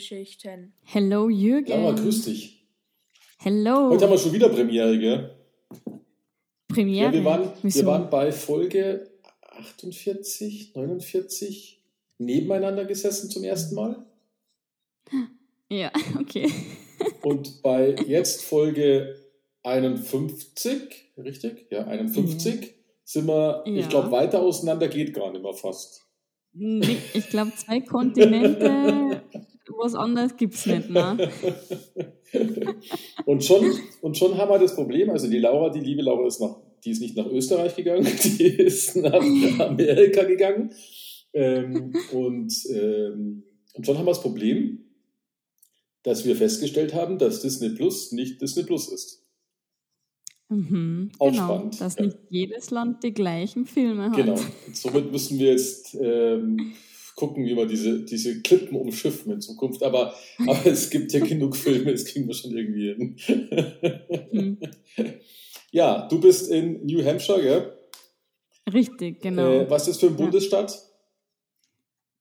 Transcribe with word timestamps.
Filmgeschichten. 0.00 0.72
Hello, 0.82 1.28
Jürgen. 1.28 1.68
Laura, 1.68 1.92
grüß 1.92 2.24
dich. 2.24 2.66
Hello. 3.38 3.90
Heute 3.90 4.04
haben 4.04 4.12
wir 4.12 4.18
schon 4.18 4.32
wieder 4.32 4.48
Premiere, 4.48 4.98
gell? 4.98 5.30
Premiere. 6.68 7.06
Ja, 7.08 7.12
wir 7.12 7.24
waren, 7.24 7.52
Wieso? 7.62 7.80
wir 7.80 7.86
waren 7.86 8.08
bei 8.10 8.32
Folge 8.32 9.10
48, 9.42 10.74
49 10.74 11.82
nebeneinander 12.18 12.84
gesessen 12.86 13.30
zum 13.30 13.44
ersten 13.44 13.74
Mal. 13.74 14.04
Ja, 15.72 15.92
okay. 16.18 16.50
Und 17.22 17.62
bei 17.62 17.94
jetzt 18.08 18.42
Folge 18.42 19.14
51, 19.62 21.12
richtig? 21.16 21.70
Ja, 21.70 21.84
51, 21.86 22.74
sind 23.04 23.28
wir, 23.28 23.62
ich 23.66 23.82
Ja. 23.82 23.86
glaube, 23.86 24.10
weiter 24.10 24.40
auseinander 24.42 24.88
geht 24.88 25.14
gar 25.14 25.30
nicht 25.30 25.44
mehr 25.44 25.52
fast. 25.54 26.02
Nee, 26.52 26.96
Ich 27.14 27.28
glaube, 27.28 27.52
zwei 27.54 27.82
Kontinente, 27.82 28.64
was 29.80 29.94
anderes 29.94 30.36
gibt 30.36 30.54
es 30.54 30.66
nicht, 30.66 30.90
ne? 30.90 31.30
Und 33.24 33.44
schon, 33.44 33.72
und 34.02 34.16
schon 34.16 34.36
haben 34.36 34.50
wir 34.50 34.58
das 34.58 34.74
Problem, 34.74 35.10
also 35.10 35.28
die 35.28 35.38
Laura, 35.38 35.70
die 35.70 35.80
liebe 35.80 36.02
Laura 36.02 36.26
ist 36.26 36.40
nach, 36.40 36.56
die 36.84 36.90
ist 36.90 37.00
nicht 37.00 37.16
nach 37.16 37.26
Österreich 37.26 37.74
gegangen, 37.74 38.06
die 38.24 38.44
ist 38.44 38.96
nach 38.96 39.20
Amerika 39.60 40.22
gegangen. 40.24 40.72
Ähm, 41.32 41.92
und, 42.12 42.52
ähm, 42.70 43.44
und 43.74 43.86
schon 43.86 43.98
haben 43.98 44.06
wir 44.06 44.12
das 44.12 44.22
Problem, 44.22 44.84
dass 46.02 46.24
wir 46.24 46.36
festgestellt 46.36 46.94
haben, 46.94 47.18
dass 47.18 47.42
Disney 47.42 47.70
Plus 47.70 48.12
nicht 48.12 48.40
Disney 48.40 48.62
Plus 48.62 48.88
ist. 48.88 49.26
Mhm, 50.48 51.12
Auch 51.18 51.30
genau, 51.30 51.44
spannend, 51.44 51.80
dass 51.80 51.96
ja. 51.96 52.06
nicht 52.06 52.18
jedes 52.28 52.70
Land 52.70 53.04
die 53.04 53.12
gleichen 53.14 53.66
Filme 53.66 54.10
hat. 54.10 54.16
Genau. 54.16 54.40
Und 54.66 54.76
somit 54.76 55.12
müssen 55.12 55.38
wir 55.38 55.52
jetzt 55.52 55.96
ähm, 56.00 56.72
gucken, 57.20 57.44
wie 57.44 57.54
wir 57.56 57.66
diese, 57.66 58.02
diese 58.04 58.40
Klippen 58.42 58.76
umschiffen 58.76 59.32
in 59.32 59.40
Zukunft. 59.40 59.82
Aber, 59.82 60.14
aber 60.38 60.66
es 60.66 60.90
gibt 60.90 61.12
ja 61.12 61.20
genug 61.20 61.54
Filme, 61.56 61.92
das 61.92 62.04
kriegen 62.06 62.26
wir 62.26 62.34
schon 62.34 62.56
irgendwie 62.56 62.94
hin. 62.94 63.16
Mhm. 64.32 64.58
Ja, 65.72 66.08
du 66.08 66.20
bist 66.20 66.50
in 66.50 66.84
New 66.84 67.04
Hampshire, 67.04 67.40
gell? 67.40 67.72
Richtig, 68.72 69.20
genau. 69.20 69.52
Äh, 69.52 69.70
was 69.70 69.86
ist 69.86 70.00
für 70.00 70.06
ein 70.06 70.16
Ja. 70.18 70.24
Bundesstaat? 70.24 70.76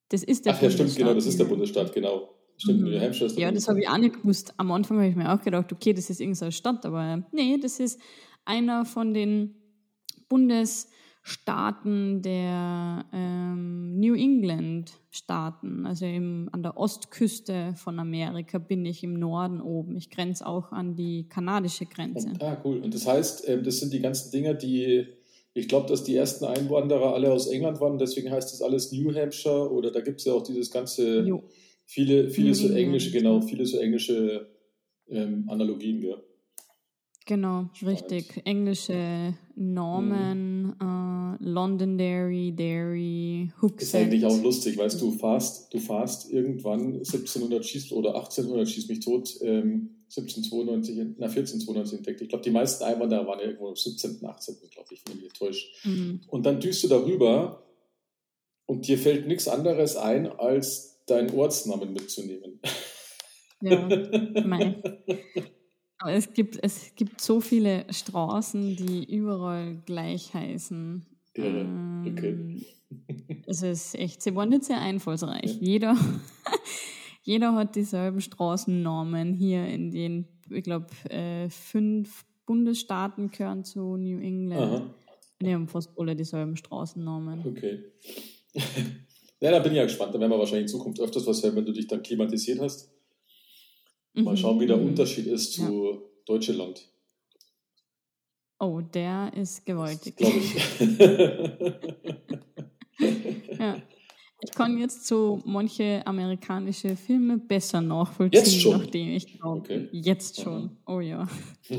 das 0.09 0.23
ist 0.23 0.45
der 0.45 0.53
Ach 0.53 0.61
ja, 0.61 0.69
stimmt, 0.69 0.95
genau, 0.95 1.13
das 1.15 1.25
ist 1.25 1.39
der 1.39 1.45
Bundesstaat. 1.45 1.93
Bundesstaat, 1.93 1.95
genau. 1.95 2.35
Stimmt, 2.57 2.81
Mhm. 2.81 2.89
New 2.91 2.99
Hampshire 2.99 3.25
ist 3.25 3.35
der 3.37 3.43
Ja, 3.45 3.51
das 3.51 3.67
habe 3.67 3.79
ich 3.81 3.87
auch 3.89 3.97
nicht 3.97 4.21
gewusst. 4.21 4.53
Am 4.57 4.71
Anfang 4.71 4.97
habe 4.97 5.07
ich 5.09 5.15
mir 5.15 5.33
auch 5.33 5.41
gedacht, 5.41 5.71
okay, 5.73 5.93
das 5.93 6.09
ist 6.11 6.19
irgendeine 6.21 6.51
Stadt, 6.51 6.85
aber 6.85 7.23
nee, 7.31 7.57
das 7.59 7.79
ist 7.79 7.99
einer 8.45 8.85
von 8.85 9.13
den 9.15 9.55
Bundesstaaten 11.29 12.21
der 12.21 13.05
ähm, 13.13 13.99
New 13.99 14.15
England 14.15 14.93
Staaten. 15.11 15.85
Also 15.85 16.05
im, 16.05 16.49
an 16.51 16.63
der 16.63 16.77
Ostküste 16.77 17.73
von 17.75 17.99
Amerika 17.99 18.57
bin 18.57 18.85
ich 18.85 19.03
im 19.03 19.13
Norden 19.13 19.61
oben. 19.61 19.95
Ich 19.95 20.09
grenze 20.09 20.45
auch 20.45 20.71
an 20.71 20.95
die 20.95 21.27
kanadische 21.29 21.85
Grenze. 21.85 22.33
Ah, 22.39 22.57
cool. 22.63 22.79
Und 22.79 22.93
das 22.93 23.07
heißt, 23.07 23.47
ähm, 23.47 23.63
das 23.63 23.79
sind 23.79 23.93
die 23.93 23.99
ganzen 24.01 24.31
Dinger, 24.31 24.53
die, 24.55 25.05
ich 25.53 25.67
glaube, 25.67 25.87
dass 25.87 26.03
die 26.03 26.15
ersten 26.15 26.45
Einwanderer 26.45 27.13
alle 27.13 27.31
aus 27.31 27.47
England 27.47 27.79
waren, 27.79 27.97
deswegen 27.97 28.31
heißt 28.31 28.51
das 28.51 28.61
alles 28.61 28.91
New 28.91 29.13
Hampshire 29.13 29.71
oder 29.71 29.91
da 29.91 30.01
gibt 30.01 30.19
es 30.19 30.25
ja 30.25 30.33
auch 30.33 30.43
dieses 30.43 30.71
ganze, 30.71 31.21
Jo. 31.21 31.43
viele, 31.85 32.29
viele 32.29 32.49
New 32.49 32.53
so 32.53 32.63
England. 32.65 32.85
englische, 32.85 33.11
genau, 33.11 33.41
viele 33.41 33.65
so 33.65 33.77
englische 33.77 34.47
ähm, 35.07 35.45
Analogien, 35.47 36.01
gell? 36.01 36.23
Genau, 37.25 37.69
richtig. 37.85 38.41
Englische 38.43 39.35
Normen, 39.55 40.73
äh, 41.39 41.43
Londonderry, 41.43 42.51
Derry, 42.55 43.43
Ist 43.55 43.61
Hooksett. 43.61 44.01
eigentlich 44.01 44.25
auch 44.25 44.41
lustig, 44.41 44.77
weißt 44.77 45.01
du, 45.01 45.11
du 45.11 45.17
fahrst, 45.17 45.73
du 45.73 45.79
fahrst 45.79 46.31
irgendwann 46.31 46.93
1700 46.95 47.65
schießt 47.65 47.91
oder 47.93 48.15
1800 48.15 48.67
schießt 48.69 48.89
mich 48.89 48.99
tot, 49.01 49.29
ähm, 49.41 49.95
1792, 50.09 50.97
in- 50.97 51.15
na 51.19 51.27
1492 51.27 51.99
entdeckt. 51.99 52.21
Ich 52.21 52.29
glaube, 52.29 52.43
die 52.43 52.49
meisten 52.51 52.83
Einwanderer 52.83 53.27
waren 53.27 53.39
ja 53.39 53.45
irgendwo 53.45 53.69
im 53.69 53.75
17., 53.75 54.25
18., 54.25 54.55
glaube 54.71 54.87
ich, 54.93 55.03
wenn 55.07 55.23
ich 55.23 55.33
täusche. 55.33 55.67
Mhm. 55.83 56.21
Und 56.29 56.45
dann 56.45 56.59
düst 56.59 56.83
du 56.83 56.87
darüber 56.87 57.63
und 58.65 58.87
dir 58.87 58.97
fällt 58.97 59.27
nichts 59.27 59.47
anderes 59.47 59.95
ein, 59.97 60.27
als 60.27 61.03
deinen 61.05 61.31
Ortsnamen 61.31 61.93
mitzunehmen. 61.93 62.59
Ja, 63.61 63.87
mei. 64.45 64.81
Aber 66.01 66.13
es 66.13 66.31
gibt, 66.33 66.57
es 66.63 66.95
gibt 66.95 67.19
so 67.19 67.41
viele 67.41 67.85
Straßen, 67.91 68.75
die 68.77 69.03
überall 69.13 69.81
gleich 69.85 70.33
heißen. 70.33 71.05
Okay. 72.05 72.65
Es 73.45 73.61
ist 73.61 73.95
echt, 73.95 74.21
sie 74.21 74.35
waren 74.35 74.49
nicht 74.49 74.63
sehr 74.63 74.79
einfallsreich. 74.81 75.55
Ja. 75.55 75.59
Jeder, 75.61 75.97
jeder 77.23 77.53
hat 77.53 77.75
dieselben 77.75 78.21
Straßennormen 78.21 79.33
hier 79.33 79.65
in 79.67 79.91
den, 79.91 80.27
ich 80.49 80.63
glaube, 80.63 80.87
äh, 81.09 81.49
fünf 81.49 82.25
Bundesstaaten 82.45 83.29
gehören 83.29 83.63
zu 83.63 83.95
New 83.97 84.19
England. 84.19 84.61
Aha, 84.61 84.93
Die 85.41 85.53
haben 85.53 85.67
fast 85.67 85.91
alle 85.97 86.15
dieselben 86.15 86.55
Straßennormen. 86.55 87.45
okay. 87.45 87.83
ja, 89.41 89.51
da 89.51 89.59
bin 89.59 89.73
ich 89.73 89.77
ja 89.77 89.83
gespannt. 89.83 90.15
Da 90.15 90.19
werden 90.19 90.31
wir 90.31 90.39
wahrscheinlich 90.39 90.63
in 90.63 90.67
Zukunft 90.79 90.99
öfters 90.99 91.27
was 91.27 91.43
hören, 91.43 91.55
wenn 91.55 91.65
du 91.65 91.73
dich 91.73 91.87
dann 91.87 92.01
klimatisiert 92.01 92.59
hast. 92.59 92.91
Mal 94.15 94.31
Mhm, 94.31 94.37
schauen, 94.37 94.59
wie 94.59 94.65
der 94.65 94.77
mhm. 94.77 94.87
Unterschied 94.87 95.27
ist 95.27 95.53
zu 95.53 96.01
Deutschland. 96.25 96.89
Oh, 98.59 98.81
der 98.81 99.31
ist 99.35 99.65
gewaltig. 99.65 100.15
Glaube 100.17 100.37
ich. 100.37 100.55
Ja. 103.59 103.81
Ich 104.41 104.51
kann 104.51 104.77
jetzt 104.77 105.05
so 105.05 105.41
manche 105.45 106.01
amerikanische 106.05 106.95
Filme 106.95 107.37
besser 107.37 107.81
nachvollziehen, 107.81 108.41
Jetzt 108.41 108.61
schon? 108.61 108.77
nachdem 108.79 109.09
ich 109.09 109.37
glaube. 109.37 109.59
Okay. 109.59 109.89
Jetzt 109.91 110.41
schon. 110.41 110.77
Oh 110.85 111.01
ja. 111.01 111.27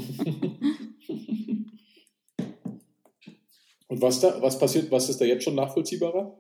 Und 3.89 4.01
was 4.03 4.21
da, 4.21 4.41
was 4.43 4.59
passiert, 4.59 4.91
was 4.91 5.09
ist 5.09 5.21
da 5.21 5.25
jetzt 5.25 5.43
schon 5.45 5.55
nachvollziehbarer? 5.55 6.37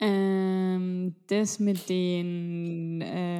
Ähm, 0.00 1.14
das 1.28 1.60
mit 1.60 1.88
den 1.88 3.00
ähm, 3.04 3.31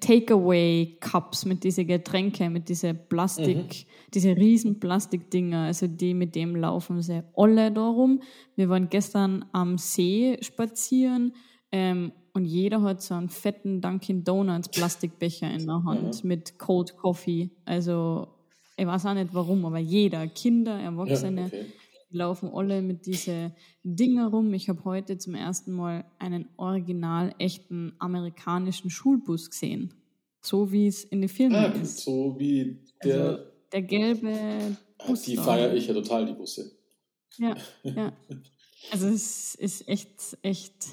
Takeaway-Cups, 0.00 1.44
mit 1.44 1.64
diesen 1.64 1.86
Getränke, 1.86 2.50
mit 2.50 2.68
diesen 2.68 2.98
Plastik, 3.08 3.56
Mhm. 3.56 4.10
diese 4.14 4.36
riesen 4.36 4.80
Plastikdinger, 4.80 5.64
also 5.66 5.86
die 5.86 6.14
mit 6.14 6.34
dem 6.34 6.56
laufen 6.56 7.00
sie 7.02 7.22
alle 7.36 7.70
darum. 7.72 8.20
Wir 8.56 8.68
waren 8.68 8.88
gestern 8.88 9.44
am 9.52 9.78
See 9.78 10.36
spazieren 10.40 11.32
ähm, 11.72 12.12
und 12.34 12.44
jeder 12.44 12.82
hat 12.82 13.02
so 13.02 13.14
einen 13.14 13.28
fetten 13.28 13.80
Dunkin' 13.80 14.24
Donuts 14.24 14.68
Plastikbecher 14.68 15.50
in 15.50 15.66
der 15.66 15.82
Hand 15.84 16.24
mit 16.24 16.58
Cold 16.58 16.96
Coffee. 16.96 17.50
Also 17.64 18.28
ich 18.76 18.86
weiß 18.86 19.06
auch 19.06 19.14
nicht 19.14 19.34
warum, 19.34 19.64
aber 19.64 19.78
jeder, 19.78 20.26
Kinder, 20.28 20.78
Erwachsene, 20.78 21.40
Ja, 21.42 21.46
okay. 21.48 21.66
Die 22.10 22.16
laufen 22.16 22.50
alle 22.52 22.80
mit 22.82 23.06
diese 23.06 23.54
Dinger 23.82 24.28
rum. 24.28 24.52
Ich 24.54 24.68
habe 24.68 24.84
heute 24.84 25.18
zum 25.18 25.34
ersten 25.34 25.72
Mal 25.72 26.04
einen 26.18 26.48
original 26.56 27.34
echten 27.38 27.92
amerikanischen 27.98 28.90
Schulbus 28.90 29.50
gesehen. 29.50 29.94
So 30.40 30.70
wie 30.72 30.86
es 30.86 31.04
in 31.04 31.20
den 31.20 31.28
Filmen 31.28 31.56
Ah, 31.56 31.66
ist. 31.66 31.98
so 32.00 32.36
wie 32.38 32.84
der. 33.04 33.24
Also, 33.30 33.44
der 33.72 33.82
gelbe 33.82 34.32
Ah, 34.98 35.06
Bus. 35.06 35.22
die 35.22 35.36
feiere 35.36 35.74
ich 35.74 35.86
ja 35.88 35.94
total, 35.94 36.26
die 36.26 36.32
Busse. 36.32 36.72
Ja, 37.36 37.54
ja. 37.82 38.12
Also 38.90 39.08
es 39.08 39.54
ist 39.56 39.86
echt, 39.88 40.38
echt, 40.42 40.86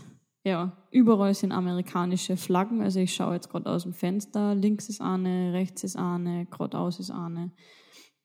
ja, 0.44 0.86
überall 0.92 1.34
sind 1.34 1.52
amerikanische 1.54 2.36
Flaggen. 2.36 2.82
Also 2.82 3.00
ich 3.00 3.14
schaue 3.16 3.36
jetzt 3.36 3.50
gerade 3.50 3.70
aus 3.70 3.84
dem 3.84 3.94
Fenster, 3.94 4.54
links 4.54 4.90
ist 4.90 5.00
eine, 5.02 5.54
rechts 5.54 5.84
ist 5.86 5.96
eine, 5.96 6.46
geradeaus 6.48 7.00
ist 7.00 7.12
eine. 7.12 7.52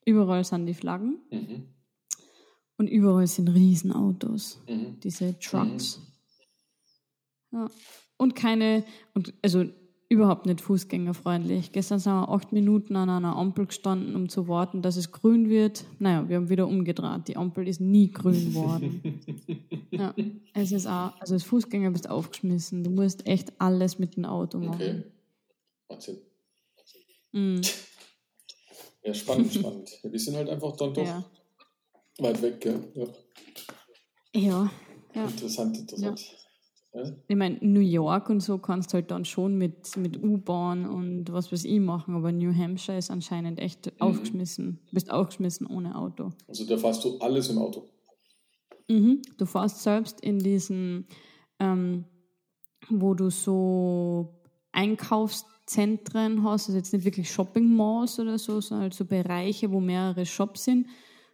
Überall 0.05 0.43
sind 0.45 0.67
die 0.67 0.75
Flaggen 0.75 1.21
Mhm. 1.31 1.69
Und 2.81 2.89
überall 2.89 3.27
sind 3.27 3.49
Riesenautos. 3.49 4.59
Mhm. 4.67 4.99
diese 5.05 5.39
Trucks. 5.39 6.01
Ja. 7.53 7.69
Und 8.17 8.35
keine, 8.35 8.85
und 9.13 9.35
also 9.43 9.67
überhaupt 10.09 10.47
nicht 10.47 10.63
fußgängerfreundlich. 10.63 11.73
Gestern 11.73 11.99
sind 11.99 12.15
wir 12.15 12.31
acht 12.31 12.53
Minuten 12.53 12.97
an 12.97 13.11
einer 13.11 13.37
Ampel 13.37 13.67
gestanden, 13.67 14.17
um 14.17 14.31
zu 14.31 14.49
warten, 14.49 14.81
dass 14.81 14.97
es 14.97 15.13
grün 15.13 15.51
wird. 15.51 15.85
Naja, 15.99 16.27
wir 16.27 16.37
haben 16.37 16.49
wieder 16.49 16.67
umgedreht. 16.67 17.29
Die 17.29 17.37
Ampel 17.37 17.69
ist 17.69 17.83
nie 17.83 18.11
grün 18.11 18.47
geworden. 18.47 19.21
ja, 19.91 20.15
es 20.55 20.73
ist 20.73 20.87
auch, 20.87 21.13
also 21.21 21.35
als 21.35 21.45
Fußgänger 21.45 21.91
bist 21.91 22.07
du 22.07 22.11
aufgeschmissen. 22.11 22.83
Du 22.83 22.89
musst 22.89 23.27
echt 23.27 23.53
alles 23.61 23.99
mit 23.99 24.17
dem 24.17 24.25
Auto 24.25 24.57
machen. 24.57 24.75
Okay. 24.75 25.03
Wahnsinn. 25.89 26.17
Mhm. 27.33 27.61
Ja, 29.03 29.15
spannend, 29.15 29.51
spannend. 29.51 29.99
Wir 30.03 30.19
sind 30.19 30.37
halt 30.37 30.51
einfach 30.51 30.77
dann 30.77 30.93
doch 30.93 31.03
Ja. 31.03 31.25
Weit 32.23 32.43
weg, 32.43 32.61
gell? 32.61 32.81
Ja. 32.95 33.07
ja, 34.35 34.71
ja. 35.15 35.25
Interessant, 35.25 35.79
interessant. 35.79 36.21
Ja. 36.93 37.03
Ich 37.29 37.37
meine, 37.37 37.57
New 37.61 37.81
York 37.81 38.31
und 38.31 38.41
so 38.41 38.59
kannst 38.59 38.93
du 38.93 38.95
halt 38.95 39.13
dann 39.13 39.25
schon 39.25 39.57
mit, 39.57 39.97
mit 39.97 40.21
U-Bahn 40.21 40.87
und 40.87 41.33
was 41.33 41.53
weiß 41.53 41.65
ich 41.65 41.79
machen, 41.79 42.17
aber 42.17 42.33
New 42.33 42.53
Hampshire 42.53 42.99
ist 42.99 43.13
anscheinend 43.13 43.61
echt 43.61 43.93
aufgeschmissen. 44.01 44.81
Du 44.89 44.95
bist 44.95 45.09
aufgeschmissen 45.09 45.69
ohne 45.69 45.95
Auto. 45.95 46.31
Also 46.49 46.65
da 46.65 46.77
fährst 46.77 47.05
du 47.05 47.17
alles 47.19 47.49
im 47.49 47.59
Auto. 47.59 47.85
Mhm. 48.89 49.23
Du 49.39 49.47
fährst 49.47 49.85
selbst 49.85 50.21
in 50.21 50.41
diesen 50.41 51.07
ähm, 51.61 52.07
wo 52.89 53.15
du 53.15 53.31
so 53.31 54.35
Einkaufszentren 54.73 56.43
hast, 56.43 56.69
also 56.69 56.79
jetzt 56.79 56.93
nicht 56.93 57.05
wirklich 57.05 57.31
Shopping 57.31 57.75
Malls 57.75 58.19
oder 58.19 58.39
so, 58.39 58.61
sondern 58.61 58.85
halt 58.85 58.95
so 58.95 59.05
Bereiche, 59.05 59.71
wo 59.71 59.81
mehrere 59.81 60.27
Shops 60.27 60.65
sind. 60.65 60.89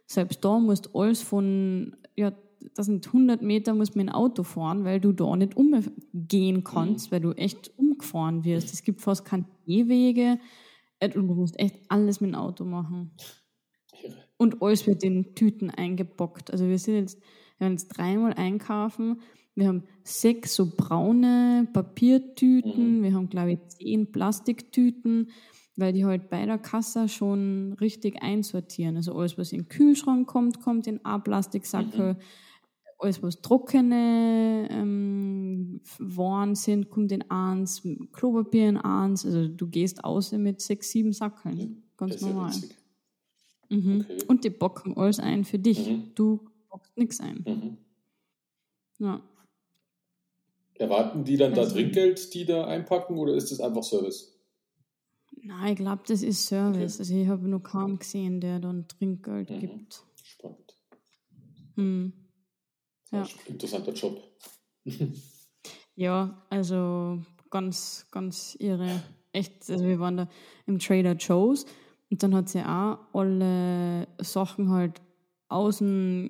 Selbst 0.07 0.43
da 0.43 0.57
musst 0.57 0.87
du 0.87 0.99
alles 0.99 1.21
von, 1.21 1.95
ja, 2.15 2.31
das 2.75 2.87
sind 2.87 3.05
100 3.05 3.41
Meter 3.41 3.75
muss 3.75 3.93
man 3.93 4.09
ein 4.09 4.15
Auto 4.15 4.43
fahren, 4.43 4.83
weil 4.83 4.99
du 4.99 5.11
da 5.11 5.35
nicht 5.35 5.55
umgehen 5.55 6.63
kannst, 6.63 7.07
mhm. 7.07 7.11
weil 7.11 7.21
du 7.21 7.31
echt 7.33 7.71
umgefahren 7.77 8.43
wirst. 8.43 8.73
Es 8.73 8.83
gibt 8.83 9.01
fast 9.01 9.25
keine 9.25 9.45
Gehwege 9.65 10.39
und 11.03 11.15
du 11.15 11.35
musst 11.35 11.59
echt 11.59 11.75
alles 11.89 12.21
mit 12.21 12.31
dem 12.31 12.35
Auto 12.35 12.63
machen. 12.63 13.11
Und 14.37 14.61
alles 14.61 14.87
wird 14.87 15.03
in 15.03 15.35
Tüten 15.35 15.69
eingebockt. 15.69 16.51
Also 16.51 16.67
wir 16.67 16.79
sind 16.79 16.95
jetzt, 16.95 17.21
wir 17.57 17.65
haben 17.65 17.73
jetzt 17.73 17.89
dreimal 17.89 18.33
einkaufen. 18.33 19.21
Wir 19.55 19.67
haben 19.67 19.83
sechs 20.03 20.55
so 20.55 20.71
braune 20.75 21.67
Papiertüten. 21.73 22.99
Mhm. 22.99 23.03
Wir 23.03 23.13
haben, 23.13 23.29
glaube 23.29 23.53
ich, 23.53 23.67
zehn 23.69 24.11
Plastiktüten, 24.11 25.31
weil 25.77 25.93
die 25.93 26.05
halt 26.05 26.29
bei 26.29 26.45
der 26.45 26.57
Kasse 26.57 27.07
schon 27.07 27.73
richtig 27.79 28.21
einsortieren. 28.21 28.97
Also 28.97 29.15
alles, 29.15 29.37
was 29.37 29.51
in 29.53 29.61
den 29.61 29.69
Kühlschrank 29.69 30.27
kommt, 30.27 30.61
kommt 30.61 30.87
in 30.87 30.99
a 31.05 31.17
Plastiksackel. 31.17 32.15
Mhm. 32.15 32.19
Alles, 32.99 33.23
was 33.23 33.41
trockene 33.41 34.67
ähm, 34.69 35.79
Waren 35.99 36.55
sind, 36.55 36.89
kommt 36.89 37.11
in 37.11 37.29
eins. 37.29 37.83
Klopapier 38.11 38.69
in 38.69 38.77
eins. 38.77 39.25
Also 39.25 39.47
du 39.47 39.67
gehst 39.67 40.03
außer 40.03 40.37
mit 40.37 40.59
sechs, 40.61 40.91
sieben 40.91 41.13
Sackeln. 41.13 41.57
Ja, 41.57 41.67
Ganz 41.95 42.21
normal. 42.21 42.51
Ja 42.51 42.67
Mhm. 43.69 44.01
Okay. 44.01 44.17
Und 44.27 44.43
die 44.43 44.49
bocken 44.49 44.95
alles 44.97 45.19
ein 45.19 45.43
für 45.43 45.59
dich. 45.59 45.87
Mhm. 45.87 46.11
Du 46.15 46.49
bockst 46.69 46.97
nichts 46.97 47.19
ein. 47.19 47.43
Mhm. 47.45 47.77
Ja. 48.99 49.21
Erwarten 50.75 51.23
die 51.23 51.37
dann 51.37 51.53
also, 51.53 51.63
da 51.63 51.69
Trinkgeld, 51.71 52.33
die 52.33 52.45
da 52.45 52.65
einpacken, 52.65 53.17
oder 53.17 53.33
ist 53.33 53.51
das 53.51 53.59
einfach 53.59 53.83
Service? 53.83 54.36
Nein, 55.47 55.73
ich 55.73 55.77
glaube, 55.77 56.03
das 56.05 56.23
ist 56.23 56.45
Service. 56.45 56.95
Okay. 56.95 56.99
Also 56.99 57.15
ich 57.15 57.27
habe 57.27 57.47
noch 57.47 57.63
kaum 57.63 57.99
gesehen, 57.99 58.41
der 58.41 58.59
dann 58.59 58.87
Trinkgeld 58.87 59.49
mhm. 59.49 59.59
gibt. 59.59 60.03
Spannend. 60.21 60.77
Hm. 61.75 62.11
Ja. 63.11 63.25
Interessanter 63.45 63.93
Job. 63.93 64.21
ja, 65.95 66.45
also 66.49 67.21
ganz, 67.49 68.07
ganz 68.11 68.57
irre. 68.59 69.01
Echt, 69.31 69.69
also 69.69 69.85
wir 69.85 69.99
waren 69.99 70.17
da 70.17 70.29
im 70.65 70.79
Trader 70.79 71.13
Joe's 71.13 71.65
und 72.09 72.21
dann 72.21 72.35
hat 72.35 72.49
sie 72.49 72.61
auch 72.61 72.97
alle 73.13 74.07
Sachen 74.19 74.69
halt 74.69 75.01
aus 75.47 75.77
dem 75.77 76.29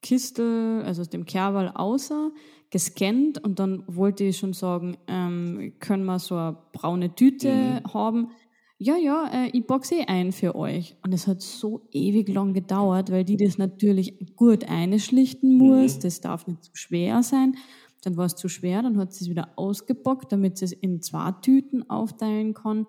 Kistel, 0.00 0.82
also 0.84 1.02
aus 1.02 1.10
dem 1.10 1.26
Kerwal 1.26 1.70
außer, 1.74 2.30
gescannt 2.70 3.42
und 3.42 3.58
dann 3.58 3.84
wollte 3.86 4.24
ich 4.24 4.36
schon 4.36 4.52
sagen, 4.52 4.96
ähm, 5.06 5.74
können 5.78 6.04
wir 6.04 6.18
so 6.18 6.34
eine 6.36 6.56
braune 6.72 7.14
Tüte 7.14 7.52
mhm. 7.52 7.94
haben? 7.94 8.30
Ja, 8.78 8.96
ja, 8.96 9.28
äh, 9.32 9.50
ich 9.52 9.66
boxe 9.66 9.96
eh 9.96 10.04
ein 10.06 10.32
für 10.32 10.54
euch. 10.54 10.96
Und 11.02 11.12
es 11.12 11.26
hat 11.26 11.42
so 11.42 11.88
ewig 11.90 12.28
lang 12.28 12.54
gedauert, 12.54 13.10
weil 13.10 13.24
die 13.24 13.36
das 13.36 13.58
natürlich 13.58 14.36
gut 14.36 14.68
einschlichten 14.68 15.56
muss. 15.56 15.96
Mhm. 15.96 16.00
Das 16.00 16.20
darf 16.20 16.46
nicht 16.46 16.62
zu 16.62 16.70
schwer 16.74 17.22
sein. 17.22 17.56
Dann 18.02 18.16
war 18.16 18.26
es 18.26 18.36
zu 18.36 18.48
schwer, 18.48 18.82
dann 18.82 18.96
hat 18.98 19.12
sie 19.12 19.24
es 19.24 19.30
wieder 19.30 19.50
ausgebockt, 19.56 20.30
damit 20.30 20.58
sie 20.58 20.66
es 20.66 20.72
in 20.72 21.02
zwei 21.02 21.32
Tüten 21.42 21.90
aufteilen 21.90 22.54
kann 22.54 22.86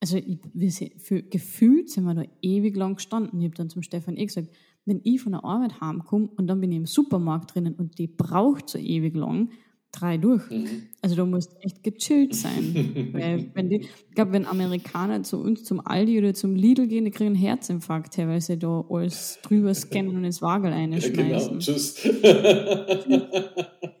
also 0.00 0.18
ich, 0.18 0.38
wir 0.52 0.70
für, 0.98 1.22
gefühlt 1.22 1.90
sind 1.90 2.04
wir 2.04 2.14
da 2.14 2.24
ewig 2.42 2.76
lang 2.76 2.96
gestanden. 2.96 3.40
Ich 3.40 3.46
habe 3.46 3.56
dann 3.56 3.70
zum 3.70 3.82
Stefan 3.82 4.16
eh 4.16 4.26
gesagt, 4.26 4.50
wenn 4.86 5.00
ich 5.04 5.20
von 5.20 5.32
der 5.32 5.44
Arbeit 5.44 5.80
heimkomme 5.80 6.28
und 6.36 6.46
dann 6.46 6.60
bin 6.60 6.72
ich 6.72 6.78
im 6.78 6.86
Supermarkt 6.86 7.54
drinnen 7.54 7.74
und 7.74 7.98
die 7.98 8.06
braucht 8.06 8.70
so 8.70 8.78
ewig 8.78 9.16
lang, 9.16 9.50
drei 9.92 10.16
durch. 10.16 10.48
Mhm. 10.50 10.88
Also 11.02 11.16
da 11.16 11.24
musst 11.24 11.56
echt 11.60 11.82
gechillt 11.82 12.34
sein. 12.34 13.10
weil 13.12 13.50
wenn 13.54 13.68
die, 13.68 13.80
ich 13.80 14.14
glaube, 14.14 14.32
wenn 14.32 14.46
Amerikaner 14.46 15.22
zu 15.22 15.38
uns 15.38 15.64
zum 15.64 15.84
Aldi 15.84 16.18
oder 16.18 16.34
zum 16.34 16.54
Lidl 16.54 16.86
gehen, 16.86 17.04
die 17.04 17.10
kriegen 17.10 17.28
einen 17.28 17.36
Herzinfarkt 17.36 18.16
her, 18.16 18.28
weil 18.28 18.40
sie 18.40 18.58
da 18.58 18.84
alles 18.88 19.38
drüber 19.42 19.74
scannen 19.74 20.16
und 20.16 20.24
ins 20.24 20.42
Wagel 20.42 20.72
einschmeißen. 20.72 21.30
Ja, 21.30 21.38
genau. 21.38 21.58
Tschüss. 21.58 22.04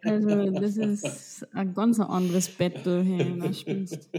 also 0.02 0.50
das 0.50 0.76
ist 0.76 1.54
ein 1.54 1.74
ganz 1.74 1.98
anderes 2.00 2.48
Battle 2.48 3.02
hier 3.02 3.26
in 3.26 3.40
der 3.40 3.52
Spinst. 3.52 4.08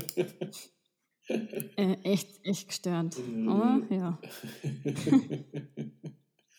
Äh, 1.75 1.97
echt, 2.03 2.39
echt 2.45 2.69
gestört. 2.69 3.17
Aber 3.47 3.81
ja. 3.89 4.17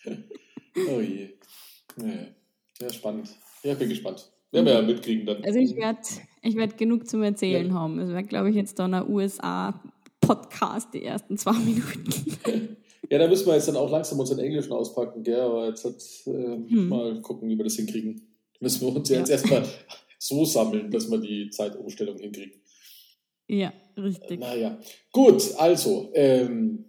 oh 0.88 1.00
je. 1.00 1.30
Naja. 1.96 2.28
Ja, 2.80 2.92
spannend. 2.92 3.28
Ja, 3.62 3.74
bin 3.74 3.88
gespannt. 3.88 4.30
Werden 4.50 4.66
wir 4.66 4.72
ja 4.74 4.82
mitkriegen 4.82 5.26
dann. 5.26 5.44
Also 5.44 5.58
ich 5.58 5.76
werde 5.76 6.00
ich 6.42 6.56
werd 6.56 6.78
genug 6.78 7.08
zum 7.08 7.22
Erzählen 7.22 7.68
ja. 7.68 7.74
haben. 7.74 7.98
Es 7.98 8.08
wird, 8.08 8.28
glaube 8.28 8.50
ich, 8.50 8.56
jetzt 8.56 8.78
dann 8.78 8.94
ein 8.94 9.08
USA-Podcast, 9.08 10.94
die 10.94 11.04
ersten 11.04 11.36
zwei 11.36 11.52
Minuten. 11.52 12.06
ja, 13.10 13.18
da 13.18 13.28
müssen 13.28 13.46
wir 13.46 13.54
jetzt 13.54 13.68
dann 13.68 13.76
auch 13.76 13.90
langsam 13.90 14.20
unseren 14.20 14.38
Englischen 14.38 14.72
auspacken, 14.72 15.22
gell? 15.22 15.40
aber 15.40 15.66
jetzt 15.68 15.84
hat, 15.84 16.02
äh, 16.26 16.56
hm. 16.56 16.88
mal 16.88 17.20
gucken, 17.20 17.48
wie 17.48 17.56
wir 17.56 17.64
das 17.64 17.76
hinkriegen. 17.76 18.22
Müssen 18.60 18.86
wir 18.86 18.96
uns 18.96 19.08
ja. 19.08 19.18
jetzt 19.18 19.30
erstmal 19.30 19.64
so 20.18 20.44
sammeln, 20.44 20.90
dass 20.90 21.10
wir 21.10 21.18
die 21.18 21.50
Zeitumstellung 21.50 22.18
hinkriegen. 22.18 22.60
Ja, 23.48 23.72
richtig. 23.96 24.40
Naja, 24.40 24.78
gut, 25.12 25.42
also, 25.56 26.10
ähm, 26.14 26.84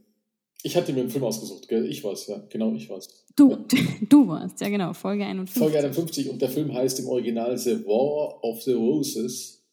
ich 0.63 0.75
hatte 0.75 0.91
mir 0.93 1.01
einen 1.01 1.09
Film 1.09 1.23
ausgesucht, 1.23 1.67
gell? 1.67 1.85
ich 1.85 2.03
war's, 2.03 2.27
ja, 2.27 2.41
genau, 2.49 2.73
ich 2.73 2.89
war's. 2.89 3.25
Du, 3.35 3.51
ja. 3.51 3.65
du 4.09 4.27
warst, 4.27 4.59
ja 4.59 4.69
genau, 4.69 4.93
Folge 4.93 5.25
51. 5.25 5.61
Folge 5.61 5.77
51 5.79 6.29
und 6.29 6.41
der 6.41 6.49
Film 6.49 6.73
heißt 6.73 6.99
im 6.99 7.07
Original 7.07 7.57
The 7.57 7.85
War 7.85 8.43
of 8.43 8.61
the 8.63 8.73
Roses, 8.73 9.63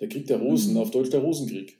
der 0.00 0.08
Krieg 0.08 0.26
der 0.26 0.38
Rosen, 0.38 0.74
mhm. 0.74 0.80
auf 0.80 0.90
Deutsch 0.90 1.10
der 1.10 1.20
Rosenkrieg. 1.20 1.76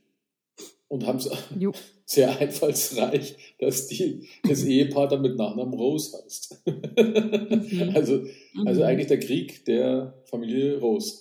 Und 0.88 1.06
haben 1.06 1.18
es 1.18 1.30
sehr 2.06 2.38
einfallsreich, 2.38 3.36
dass 3.58 3.88
die, 3.88 4.26
das 4.42 4.64
Ehepaar 4.64 5.08
dann 5.08 5.22
mit 5.22 5.36
Nachnamen 5.36 5.74
Rose 5.74 6.18
heißt. 6.22 6.62
Mhm. 6.98 7.92
also, 7.94 8.24
also 8.64 8.80
mhm. 8.80 8.86
eigentlich 8.86 9.08
der 9.08 9.20
Krieg 9.20 9.64
der 9.64 10.14
Familie 10.24 10.78
Rose. 10.78 11.18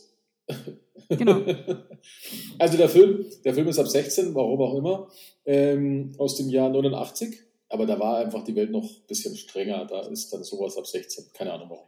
Genau. 1.10 1.42
also 2.60 2.78
der 2.78 2.90
Film, 2.90 3.26
der 3.46 3.54
Film 3.54 3.68
ist 3.68 3.80
ab 3.80 3.88
16, 3.88 4.36
warum 4.36 4.62
auch 4.62 4.76
immer, 4.76 5.08
ähm, 5.46 6.12
aus 6.18 6.36
dem 6.36 6.50
Jahr 6.50 6.70
89. 6.70 7.40
Aber 7.70 7.86
da 7.86 8.00
war 8.00 8.18
einfach 8.18 8.44
die 8.44 8.56
Welt 8.56 8.72
noch 8.72 8.84
ein 8.84 9.08
bisschen 9.08 9.36
strenger. 9.36 9.86
Da 9.86 10.02
ist 10.08 10.32
dann 10.32 10.44
sowas 10.44 10.78
ab 10.78 10.88
16. 10.88 11.26
Keine 11.34 11.54
Ahnung 11.54 11.70
warum. 11.70 11.88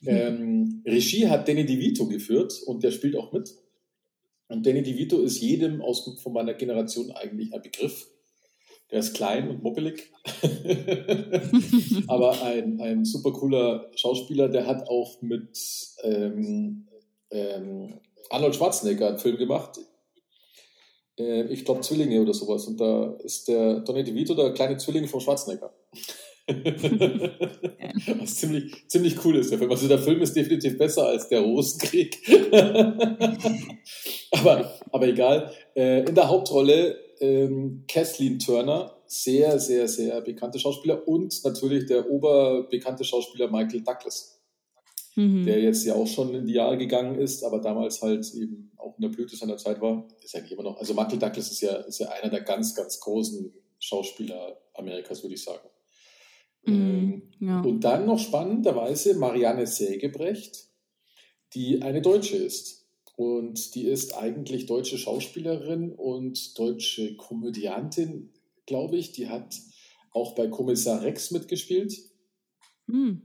Mhm. 0.00 0.08
Ähm, 0.08 0.82
Regie 0.86 1.28
hat 1.28 1.48
Danny 1.48 1.66
DeVito 1.66 2.06
geführt 2.06 2.62
und 2.66 2.82
der 2.82 2.90
spielt 2.90 3.16
auch 3.16 3.32
mit. 3.32 3.54
Und 4.48 4.66
Danny 4.66 4.82
DeVito 4.82 5.20
ist 5.20 5.40
jedem 5.40 5.82
aus, 5.82 6.18
von 6.22 6.32
meiner 6.32 6.54
Generation 6.54 7.10
eigentlich 7.12 7.52
ein 7.52 7.62
Begriff. 7.62 8.08
Der 8.90 9.00
ist 9.00 9.14
klein 9.14 9.50
und 9.50 9.62
moppelig. 9.62 10.10
Aber 12.06 12.42
ein, 12.42 12.80
ein 12.80 13.04
super 13.04 13.32
cooler 13.32 13.90
Schauspieler, 13.94 14.48
der 14.48 14.66
hat 14.66 14.88
auch 14.88 15.20
mit 15.20 15.58
ähm, 16.02 16.86
ähm, 17.30 18.00
Arnold 18.30 18.56
Schwarzenegger 18.56 19.06
hat 19.06 19.12
einen 19.12 19.20
Film 19.20 19.36
gemacht. 19.36 19.78
Äh, 21.18 21.44
ich 21.52 21.64
glaube 21.64 21.80
Zwillinge 21.80 22.20
oder 22.20 22.34
sowas. 22.34 22.66
Und 22.66 22.80
da 22.80 23.16
ist 23.22 23.48
der 23.48 23.80
Donny 23.80 24.04
DeVito 24.04 24.34
der 24.34 24.52
kleine 24.52 24.76
Zwilling 24.76 25.08
von 25.08 25.20
Schwarzenegger. 25.20 25.72
Was 28.18 28.36
ziemlich, 28.36 28.88
ziemlich 28.88 29.22
cool 29.24 29.36
ist, 29.36 29.50
der 29.50 29.58
Film. 29.58 29.70
Also 29.70 29.86
der 29.86 29.98
Film 29.98 30.22
ist 30.22 30.34
definitiv 30.34 30.78
besser 30.78 31.06
als 31.06 31.28
der 31.28 31.40
Rosenkrieg. 31.40 32.16
aber, 34.30 34.78
aber 34.90 35.08
egal. 35.08 35.52
Äh, 35.74 36.04
in 36.04 36.14
der 36.14 36.28
Hauptrolle 36.28 36.96
ähm, 37.20 37.84
Kathleen 37.86 38.38
Turner, 38.38 38.94
sehr, 39.06 39.58
sehr, 39.58 39.88
sehr 39.88 40.20
bekannte 40.20 40.58
Schauspieler 40.58 41.06
und 41.06 41.34
natürlich 41.44 41.86
der 41.86 42.10
oberbekannte 42.10 43.04
Schauspieler 43.04 43.50
Michael 43.50 43.82
Douglas 43.82 44.37
mhm. 45.18 45.44
der 45.44 45.60
jetzt 45.60 45.84
ja 45.84 45.94
auch 45.94 46.06
schon 46.06 46.32
in 46.34 46.46
die 46.46 46.54
Jahre 46.54 46.78
gegangen 46.78 47.18
ist, 47.18 47.42
aber 47.42 47.60
damals 47.60 48.00
halt 48.00 48.32
eben 48.34 48.70
auch 48.76 48.96
in 48.96 49.02
der 49.02 49.08
Blüte 49.08 49.36
seiner 49.36 49.56
Zeit 49.56 49.80
war. 49.80 50.06
Ist 50.22 50.36
eigentlich 50.36 50.52
immer 50.52 50.62
noch, 50.62 50.78
also 50.78 50.94
Michael 50.94 51.18
Douglas 51.18 51.50
ist 51.50 51.60
ja, 51.60 51.74
ist 51.76 51.98
ja 51.98 52.08
einer 52.10 52.30
der 52.30 52.42
ganz, 52.42 52.74
ganz 52.74 53.00
großen 53.00 53.52
Schauspieler 53.80 54.60
Amerikas, 54.74 55.22
würde 55.22 55.34
ich 55.34 55.42
sagen. 55.42 55.68
Mhm, 56.64 56.74
ähm, 56.74 57.22
ja. 57.40 57.60
Und 57.62 57.80
dann 57.80 58.06
noch 58.06 58.18
spannenderweise 58.18 59.14
Marianne 59.14 59.66
Sägebrecht, 59.66 60.68
die 61.54 61.82
eine 61.82 62.00
Deutsche 62.00 62.36
ist. 62.36 62.86
Und 63.16 63.74
die 63.74 63.86
ist 63.86 64.16
eigentlich 64.16 64.66
deutsche 64.66 64.96
Schauspielerin 64.96 65.92
und 65.92 66.56
deutsche 66.56 67.16
Komödiantin, 67.16 68.32
glaube 68.66 68.96
ich. 68.96 69.10
Die 69.10 69.28
hat 69.28 69.56
auch 70.12 70.36
bei 70.36 70.46
Kommissar 70.46 71.02
Rex 71.02 71.32
mitgespielt. 71.32 71.98
Mhm. 72.86 73.22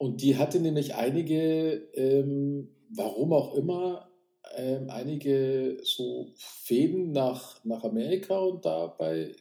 Und 0.00 0.22
die 0.22 0.38
hatte 0.38 0.60
nämlich 0.60 0.94
einige, 0.94 1.74
ähm, 1.92 2.70
warum 2.88 3.34
auch 3.34 3.54
immer, 3.54 4.10
ähm, 4.56 4.88
einige 4.88 5.76
so 5.82 6.32
Fäden 6.36 7.12
nach, 7.12 7.62
nach 7.66 7.84
Amerika 7.84 8.38
und 8.38 8.64
dabei, 8.64 9.36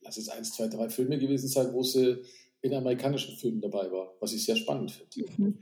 lass 0.00 0.16
es 0.16 0.30
eins, 0.30 0.54
zwei, 0.54 0.68
drei 0.68 0.88
Filme 0.88 1.18
gewesen 1.18 1.48
sein, 1.48 1.74
wo 1.74 1.82
sie 1.82 2.22
in 2.62 2.72
amerikanischen 2.72 3.36
Filmen 3.36 3.60
dabei 3.60 3.92
war, 3.92 4.14
was 4.18 4.32
ich 4.32 4.46
sehr 4.46 4.56
spannend 4.56 4.92
finde. 4.92 5.30
Mhm. 5.36 5.58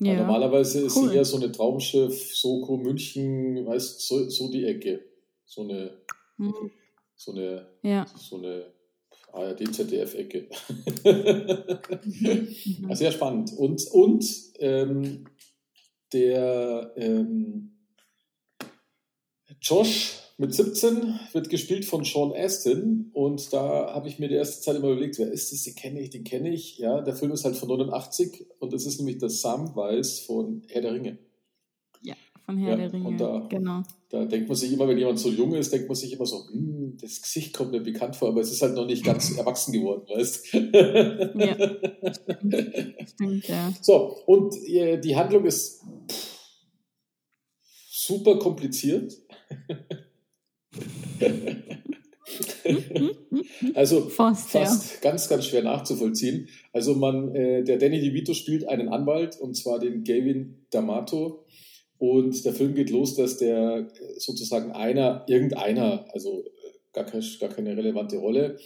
Ja. 0.00 0.14
Normalerweise 0.14 0.86
ist 0.86 0.96
cool. 0.96 1.10
sie 1.10 1.16
eher 1.16 1.24
so 1.26 1.36
eine 1.36 1.52
Traumschiff, 1.52 2.34
Soko, 2.34 2.78
München, 2.78 3.66
weißt 3.66 4.00
so, 4.00 4.30
so 4.30 4.50
die 4.50 4.64
Ecke. 4.64 5.04
So 5.44 5.60
eine, 5.60 5.98
mhm. 6.38 6.70
so 7.16 7.32
eine, 7.32 7.66
ja. 7.82 8.06
so 8.16 8.38
eine 8.38 8.73
ARD, 9.34 9.74
ZDF-Ecke. 9.74 10.48
mhm. 11.04 12.94
Sehr 12.94 13.12
spannend. 13.12 13.52
Und, 13.56 13.86
und 13.90 14.24
ähm, 14.58 15.24
der 16.12 16.92
ähm, 16.96 17.72
Josh 19.60 20.20
mit 20.36 20.54
17 20.54 21.20
wird 21.32 21.48
gespielt 21.48 21.84
von 21.84 22.04
Sean 22.04 22.32
Astin 22.34 23.10
und 23.12 23.52
da 23.52 23.94
habe 23.94 24.08
ich 24.08 24.18
mir 24.18 24.28
die 24.28 24.34
erste 24.34 24.62
Zeit 24.62 24.76
immer 24.76 24.88
überlegt, 24.88 25.18
wer 25.18 25.30
ist 25.30 25.52
das? 25.52 25.62
Den 25.62 25.76
kenne 25.76 26.00
ich, 26.00 26.10
den 26.10 26.24
kenne 26.24 26.52
ich. 26.52 26.78
Ja, 26.78 27.00
der 27.02 27.14
Film 27.14 27.32
ist 27.32 27.44
halt 27.44 27.56
von 27.56 27.68
89 27.68 28.46
und 28.58 28.72
das 28.72 28.84
ist 28.84 28.98
nämlich 28.98 29.18
das 29.18 29.40
Samwise 29.40 30.22
von 30.22 30.62
Herr 30.68 30.82
der 30.82 30.94
Ringe. 30.94 31.18
Von 32.44 32.58
Herr 32.58 32.70
ja, 32.70 32.76
der 32.76 32.92
Ringe. 32.92 33.08
Und 33.08 33.18
da, 33.18 33.46
genau. 33.48 33.82
Da 34.10 34.24
denkt 34.26 34.48
man 34.48 34.56
sich 34.56 34.72
immer, 34.72 34.86
wenn 34.86 34.98
jemand 34.98 35.18
so 35.18 35.30
jung 35.30 35.54
ist, 35.54 35.72
denkt 35.72 35.88
man 35.88 35.96
sich 35.96 36.12
immer 36.12 36.26
so, 36.26 36.46
hm, 36.50 36.98
das 37.00 37.22
Gesicht 37.22 37.54
kommt 37.54 37.72
mir 37.72 37.80
bekannt 37.80 38.16
vor, 38.16 38.28
aber 38.28 38.42
es 38.42 38.52
ist 38.52 38.60
halt 38.60 38.74
noch 38.74 38.86
nicht 38.86 39.04
ganz 39.04 39.32
erwachsen 39.38 39.72
geworden, 39.72 40.06
weißt 40.08 40.52
Ja, 40.52 42.12
stimmt. 42.12 42.54
stimmt, 43.08 43.48
ja. 43.48 43.72
So, 43.80 44.18
und 44.26 44.54
äh, 44.68 45.00
die 45.00 45.16
Handlung 45.16 45.46
ist 45.46 45.82
super 47.88 48.38
kompliziert. 48.38 49.14
also 53.74 54.08
fast, 54.08 54.50
fast 54.50 54.94
ja. 54.94 55.10
ganz, 55.10 55.28
ganz 55.28 55.46
schwer 55.46 55.62
nachzuvollziehen. 55.62 56.48
Also 56.72 56.94
man, 56.94 57.34
äh, 57.34 57.64
der 57.64 57.78
Danny 57.78 58.00
DeVito 58.00 58.34
spielt 58.34 58.68
einen 58.68 58.88
Anwalt 58.88 59.38
und 59.40 59.54
zwar 59.54 59.78
den 59.78 60.04
Gavin 60.04 60.66
D'Amato. 60.72 61.44
Und 61.98 62.44
der 62.44 62.52
Film 62.52 62.74
geht 62.74 62.90
los, 62.90 63.14
dass 63.14 63.38
der 63.38 63.88
sozusagen 64.18 64.72
einer, 64.72 65.24
irgendeiner, 65.28 66.06
also 66.12 66.44
äh, 66.44 66.70
gar, 66.92 67.04
keine, 67.04 67.24
gar 67.40 67.48
keine 67.48 67.76
relevante 67.76 68.16
Rolle, 68.16 68.58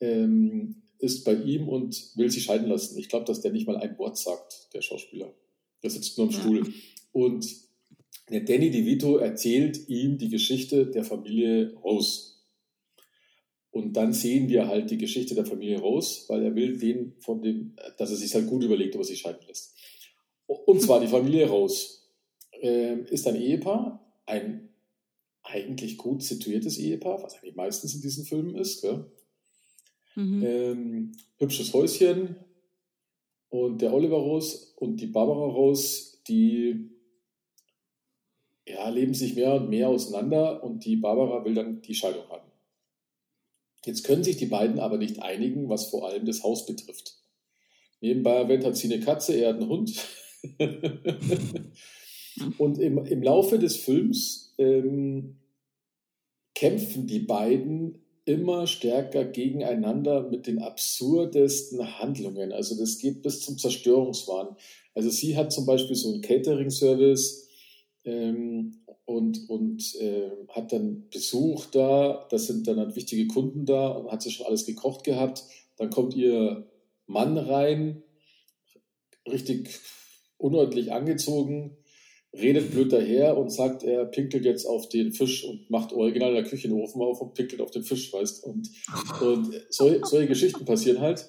ähm, 0.00 0.82
ist 0.98 1.24
bei 1.24 1.34
ihm 1.34 1.68
und 1.68 2.16
will 2.16 2.30
sich 2.30 2.44
scheiden 2.44 2.68
lassen. 2.68 2.98
Ich 2.98 3.08
glaube, 3.08 3.24
dass 3.24 3.40
der 3.40 3.52
nicht 3.52 3.66
mal 3.66 3.76
ein 3.76 3.98
Wort 3.98 4.18
sagt, 4.18 4.68
der 4.74 4.82
Schauspieler. 4.82 5.32
Der 5.82 5.90
sitzt 5.90 6.16
nur 6.16 6.28
im 6.28 6.32
ja. 6.32 6.40
Stuhl. 6.40 6.74
Und 7.12 7.46
der 8.30 8.40
Danny 8.40 8.70
DeVito 8.70 9.16
erzählt 9.16 9.88
ihm 9.88 10.18
die 10.18 10.28
Geschichte 10.28 10.86
der 10.86 11.04
Familie 11.04 11.74
Rose. 11.82 12.32
Und 13.70 13.94
dann 13.94 14.12
sehen 14.12 14.48
wir 14.48 14.68
halt 14.68 14.90
die 14.90 14.98
Geschichte 14.98 15.34
der 15.34 15.46
Familie 15.46 15.80
Rose, 15.80 16.24
weil 16.28 16.42
er 16.42 16.54
will 16.54 16.78
den 16.78 17.14
von 17.20 17.42
dem, 17.42 17.74
dass 17.96 18.10
er 18.10 18.16
sich 18.16 18.34
halt 18.34 18.46
gut 18.46 18.62
überlegt, 18.62 18.94
ob 18.94 19.00
er 19.00 19.06
sich 19.06 19.20
scheiden 19.20 19.46
lässt. 19.48 19.74
Und 20.46 20.82
zwar 20.82 21.00
die 21.00 21.08
Familie 21.08 21.48
Rose 21.48 22.01
äh, 22.62 23.00
ist 23.10 23.26
ein 23.26 23.36
Ehepaar, 23.36 24.00
ein 24.24 24.68
eigentlich 25.42 25.98
gut 25.98 26.22
situiertes 26.22 26.78
Ehepaar, 26.78 27.22
was 27.22 27.34
eigentlich 27.34 27.56
meistens 27.56 27.94
in 27.94 28.00
diesen 28.00 28.24
Filmen 28.24 28.54
ist. 28.54 28.86
Mhm. 30.14 30.42
Ähm, 30.44 31.12
hübsches 31.38 31.72
Häuschen 31.72 32.36
und 33.48 33.82
der 33.82 33.92
Oliver 33.92 34.18
Rose 34.18 34.68
und 34.76 35.00
die 35.00 35.08
Barbara 35.08 35.46
Rose, 35.46 36.18
die 36.28 36.90
ja, 38.66 38.88
leben 38.88 39.14
sich 39.14 39.34
mehr 39.34 39.54
und 39.54 39.68
mehr 39.68 39.88
auseinander 39.88 40.62
und 40.62 40.84
die 40.84 40.96
Barbara 40.96 41.44
will 41.44 41.54
dann 41.54 41.82
die 41.82 41.94
Scheidung 41.94 42.28
haben. 42.28 42.48
Jetzt 43.84 44.04
können 44.04 44.22
sich 44.22 44.36
die 44.36 44.46
beiden 44.46 44.78
aber 44.78 44.96
nicht 44.96 45.20
einigen, 45.20 45.68
was 45.68 45.86
vor 45.86 46.06
allem 46.06 46.24
das 46.24 46.44
Haus 46.44 46.66
betrifft. 46.66 47.16
Nebenbei 48.00 48.34
erwähnt 48.34 48.64
hat 48.64 48.76
sie 48.76 48.92
eine 48.92 49.02
Katze, 49.02 49.34
er 49.34 49.50
hat 49.50 49.56
einen 49.56 49.68
Hund. 49.68 49.92
und 52.58 52.78
im, 52.78 52.98
im 53.04 53.22
Laufe 53.22 53.58
des 53.58 53.76
Films 53.76 54.54
ähm, 54.58 55.36
kämpfen 56.54 57.06
die 57.06 57.20
beiden 57.20 57.98
immer 58.24 58.66
stärker 58.66 59.24
gegeneinander 59.24 60.28
mit 60.28 60.46
den 60.46 60.60
absurdesten 60.60 61.98
Handlungen. 61.98 62.52
Also 62.52 62.76
das 62.76 62.98
geht 62.98 63.22
bis 63.22 63.40
zum 63.40 63.58
Zerstörungswahn. 63.58 64.56
Also 64.94 65.10
sie 65.10 65.36
hat 65.36 65.52
zum 65.52 65.66
Beispiel 65.66 65.96
so 65.96 66.12
einen 66.12 66.22
Catering-Service, 66.22 67.48
ähm, 68.04 68.82
und, 69.04 69.48
und 69.48 69.94
äh, 70.00 70.30
hat 70.48 70.72
dann 70.72 71.08
Besuch 71.10 71.66
da. 71.66 72.26
Das 72.30 72.46
sind 72.46 72.66
dann 72.66 72.78
halt 72.78 72.96
wichtige 72.96 73.26
Kunden 73.26 73.66
da 73.66 73.88
und 73.88 74.10
hat 74.10 74.22
sich 74.22 74.34
schon 74.34 74.46
alles 74.46 74.66
gekocht 74.66 75.04
gehabt. 75.04 75.44
Dann 75.76 75.90
kommt 75.90 76.14
ihr 76.14 76.66
Mann 77.06 77.36
rein, 77.36 78.02
richtig 79.26 79.80
unordentlich 80.38 80.92
angezogen, 80.92 81.76
redet 82.34 82.70
blöd 82.70 82.92
daher 82.92 83.36
und 83.36 83.50
sagt, 83.50 83.82
er 83.84 84.06
pinkelt 84.06 84.44
jetzt 84.44 84.64
auf 84.64 84.88
den 84.88 85.12
Fisch 85.12 85.44
und 85.44 85.70
macht 85.70 85.92
original 85.92 86.30
in 86.30 86.36
der 86.36 86.44
Küche 86.44 86.68
den 86.68 86.80
Ofen 86.80 87.02
auf 87.02 87.20
und 87.20 87.34
pinkelt 87.34 87.60
auf 87.60 87.70
den 87.70 87.82
Fisch, 87.82 88.12
weißt 88.12 88.44
Und, 88.44 88.70
und 89.20 89.62
so, 89.68 89.94
solche 90.04 90.28
Geschichten 90.28 90.64
passieren 90.64 91.00
halt. 91.00 91.28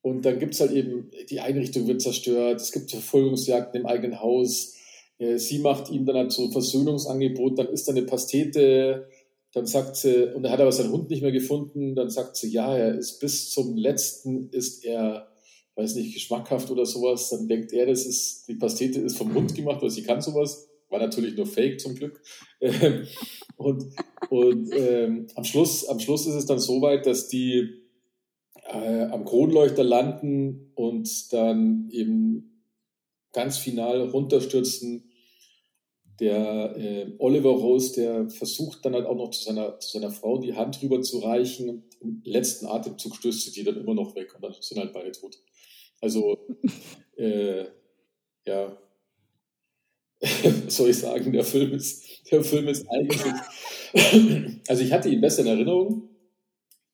Und 0.00 0.24
dann 0.24 0.40
gibt 0.40 0.54
es 0.54 0.60
halt 0.60 0.72
eben, 0.72 1.10
die 1.30 1.40
Einrichtung 1.40 1.86
wird 1.86 2.02
zerstört, 2.02 2.60
es 2.60 2.72
gibt 2.72 2.90
Verfolgungsjagden 2.90 3.82
im 3.82 3.86
eigenen 3.86 4.20
Haus, 4.20 4.74
äh, 5.18 5.38
sie 5.38 5.60
macht 5.60 5.90
ihm 5.90 6.04
dann 6.04 6.16
halt 6.16 6.32
so 6.32 6.44
ein 6.44 6.52
Versöhnungsangebot, 6.52 7.58
dann 7.58 7.68
ist 7.68 7.86
da 7.86 7.92
eine 7.92 8.02
Pastete, 8.02 9.06
dann 9.52 9.66
sagt 9.66 9.96
sie, 9.96 10.34
und 10.34 10.44
er 10.44 10.50
hat 10.50 10.60
aber 10.60 10.72
seinen 10.72 10.90
Hund 10.90 11.08
nicht 11.10 11.22
mehr 11.22 11.30
gefunden, 11.30 11.94
dann 11.94 12.10
sagt 12.10 12.36
sie, 12.36 12.50
ja, 12.50 12.76
er 12.76 12.98
ist 12.98 13.20
bis 13.20 13.50
zum 13.50 13.76
letzten, 13.76 14.48
ist 14.50 14.84
er, 14.84 15.31
weiß 15.76 15.94
nicht, 15.96 16.14
geschmackhaft 16.14 16.70
oder 16.70 16.86
sowas, 16.86 17.30
dann 17.30 17.48
denkt 17.48 17.72
er, 17.72 17.86
das 17.86 18.06
ist, 18.06 18.46
die 18.48 18.54
Pastete 18.54 19.00
ist 19.00 19.16
vom 19.16 19.34
Hund 19.34 19.54
gemacht, 19.54 19.80
weil 19.82 19.90
sie 19.90 20.02
kann 20.02 20.20
sowas, 20.20 20.68
war 20.90 20.98
natürlich 20.98 21.36
nur 21.36 21.46
Fake 21.46 21.80
zum 21.80 21.94
Glück. 21.94 22.22
Ähm, 22.60 23.06
und 23.56 23.84
und 24.30 24.70
ähm, 24.72 25.26
am, 25.34 25.44
Schluss, 25.44 25.86
am 25.88 26.00
Schluss 26.00 26.26
ist 26.26 26.34
es 26.34 26.46
dann 26.46 26.58
so 26.58 26.80
weit, 26.80 27.06
dass 27.06 27.28
die 27.28 27.68
äh, 28.72 29.04
am 29.04 29.24
Kronleuchter 29.24 29.84
landen 29.84 30.72
und 30.74 31.32
dann 31.32 31.88
eben 31.90 32.64
ganz 33.32 33.58
final 33.58 34.08
runterstürzen 34.08 35.10
der 36.20 36.76
äh, 36.76 37.12
Oliver 37.18 37.50
Rose, 37.50 37.94
der 37.94 38.30
versucht 38.30 38.84
dann 38.84 38.94
halt 38.94 39.06
auch 39.06 39.16
noch 39.16 39.30
zu 39.30 39.42
seiner, 39.42 39.78
zu 39.80 39.98
seiner 39.98 40.12
Frau 40.12 40.38
die 40.38 40.54
Hand 40.54 40.80
rüber 40.82 41.02
zu 41.02 41.18
reichen 41.18 41.84
im 42.00 42.22
letzten 42.24 42.66
Atemzug 42.66 43.16
stößt 43.16 43.42
sie 43.42 43.52
die 43.52 43.64
dann 43.64 43.80
immer 43.80 43.94
noch 43.94 44.14
weg 44.14 44.34
und 44.34 44.42
dann 44.42 44.54
sind 44.60 44.78
halt 44.78 44.92
beide 44.92 45.12
tot. 45.12 45.38
Also, 46.02 46.38
äh, 47.16 47.64
ja, 48.44 48.76
was 50.20 50.76
soll 50.76 50.90
ich 50.90 50.98
sagen, 50.98 51.32
der 51.32 51.44
Film 51.44 51.72
ist, 51.72 52.30
der 52.30 52.44
Film 52.44 52.68
ist 52.68 52.86
eigentlich, 52.90 53.22
also 54.68 54.82
ich 54.82 54.92
hatte 54.92 55.08
ihn 55.08 55.20
besser 55.20 55.42
in 55.42 55.48
Erinnerung. 55.48 56.08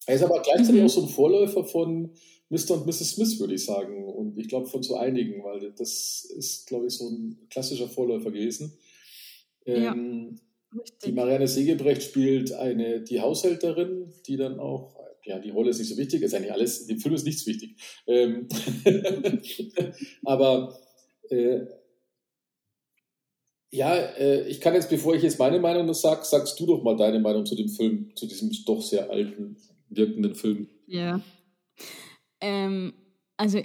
Er 0.07 0.15
ist 0.15 0.23
aber 0.23 0.41
gleichzeitig 0.41 0.81
mhm. 0.81 0.87
auch 0.87 0.91
so 0.91 1.03
ein 1.03 1.09
Vorläufer 1.09 1.65
von 1.65 2.13
Mr. 2.49 2.71
und 2.73 2.87
Mrs. 2.87 3.11
Smith, 3.11 3.39
würde 3.41 3.55
ich 3.55 3.65
sagen. 3.65 4.05
Und 4.05 4.39
ich 4.39 4.49
glaube 4.49 4.67
von 4.67 4.83
so 4.83 4.97
einigen, 4.97 5.45
weil 5.45 5.73
das 5.73 6.25
ist, 6.25 6.67
glaube 6.67 6.87
ich, 6.87 6.95
so 6.95 7.09
ein 7.09 7.47
klassischer 7.51 7.89
Vorläufer 7.89 8.31
gewesen. 8.31 8.79
Ähm, 9.67 10.37
ja, 10.73 10.83
die 11.05 11.13
Marianne 11.13 11.49
Segebrecht 11.49 12.03
spielt 12.03 12.53
eine, 12.53 13.03
die 13.03 13.21
Haushälterin, 13.21 14.13
die 14.27 14.37
dann 14.37 14.61
auch, 14.61 14.97
ja, 15.29 15.39
die 15.39 15.51
Rolle 15.51 15.71
ist 15.71 15.79
nicht 15.79 15.89
so 15.91 15.97
wichtig, 15.99 16.23
ist 16.23 16.35
eigentlich 16.35 16.53
alles, 16.53 16.87
dem 16.87 16.99
Film 16.99 17.15
ist 17.15 17.27
nichts 17.27 17.47
wichtig. 17.47 17.77
Ähm, 18.07 18.49
aber 20.25 20.75
äh, 21.29 21.67
ja, 23.71 23.95
äh, 23.95 24.49
ich 24.49 24.61
kann 24.61 24.73
jetzt, 24.73 24.89
bevor 24.89 25.15
ich 25.15 25.23
jetzt 25.23 25.39
meine 25.39 25.61
Meinung 25.61 25.93
sage, 25.93 26.25
sagst 26.25 26.59
du 26.59 26.65
doch 26.65 26.83
mal 26.83 26.97
deine 26.97 27.21
Meinung 27.21 27.45
zu 27.45 27.55
dem 27.55 27.69
Film, 27.69 28.11
zu 28.17 28.27
diesem 28.27 28.51
doch 28.65 28.81
sehr 28.81 29.11
alten, 29.11 29.59
wirkenden 29.91 30.35
Film. 30.35 30.69
Ja. 30.87 31.21
Ähm, 32.41 32.95
also 33.37 33.61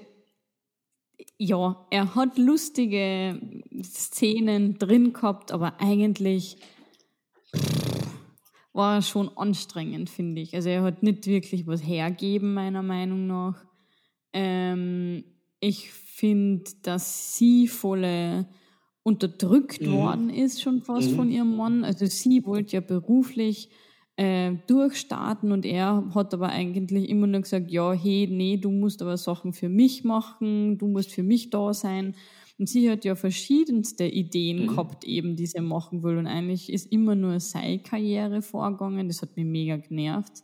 ja, 1.38 1.88
er 1.90 2.16
hat 2.16 2.38
lustige 2.38 3.40
Szenen 3.82 4.78
drin 4.78 5.14
gehabt, 5.14 5.54
aber 5.54 5.80
eigentlich 5.80 6.58
war 8.74 8.96
er 8.96 9.02
schon 9.02 9.30
anstrengend, 9.38 10.10
finde 10.10 10.42
ich. 10.42 10.56
Also 10.56 10.70
er 10.70 10.84
hat 10.84 11.04
nicht 11.04 11.28
wirklich 11.28 11.68
was 11.68 11.86
hergeben, 11.86 12.54
meiner 12.54 12.82
Meinung 12.82 13.28
nach. 13.28 13.64
Ähm, 14.34 15.24
ich 15.60 15.92
finde, 15.92 16.64
dass 16.82 17.38
sie 17.38 17.68
voll 17.68 18.46
unterdrückt 19.04 19.82
mhm. 19.82 19.94
worden 19.94 20.30
ist, 20.30 20.62
schon 20.62 20.82
fast 20.82 21.12
mhm. 21.12 21.16
von 21.16 21.30
ihrem 21.30 21.56
Mann. 21.56 21.84
Also 21.84 22.06
sie 22.06 22.46
wollte 22.46 22.74
ja 22.74 22.82
beruflich 22.82 23.70
äh, 24.16 24.54
durchstarten 24.68 25.52
und 25.52 25.66
er 25.66 26.12
hat 26.16 26.34
aber 26.34 26.50
eigentlich 26.50 27.10
immer 27.10 27.28
nur 27.28 27.42
gesagt, 27.42 27.72
ja, 27.72 27.94
hey, 27.94 28.28
nee, 28.30 28.58
du 28.58 28.72
musst 28.72 29.02
aber 29.02 29.18
Sachen 29.18 29.54
für 29.54 29.70
mich 29.70 30.04
machen, 30.04 30.78
du 30.78 30.88
musst 30.88 31.12
für 31.12 31.24
mich 31.24 31.50
da 31.50 31.74
sein. 31.74 32.16
Und 32.60 32.70
sie 32.70 32.90
hat 32.90 33.04
ja 33.04 33.16
verschiedenste 33.16 34.06
Ideen 34.06 34.64
mhm. 34.64 34.68
gehabt, 34.68 35.04
eben, 35.06 35.36
die 35.36 35.48
sie 35.48 35.62
machen 35.62 36.04
will. 36.04 36.18
Und 36.18 36.28
eigentlich 36.28 36.72
ist 36.72 36.92
immer 36.92 37.16
nur 37.16 37.40
seine 37.40 37.80
Karriere 37.80 38.42
vorgegangen. 38.42 39.08
Das 39.08 39.22
hat 39.22 39.36
mich 39.36 39.46
mega 39.46 39.78
genervt, 39.78 40.44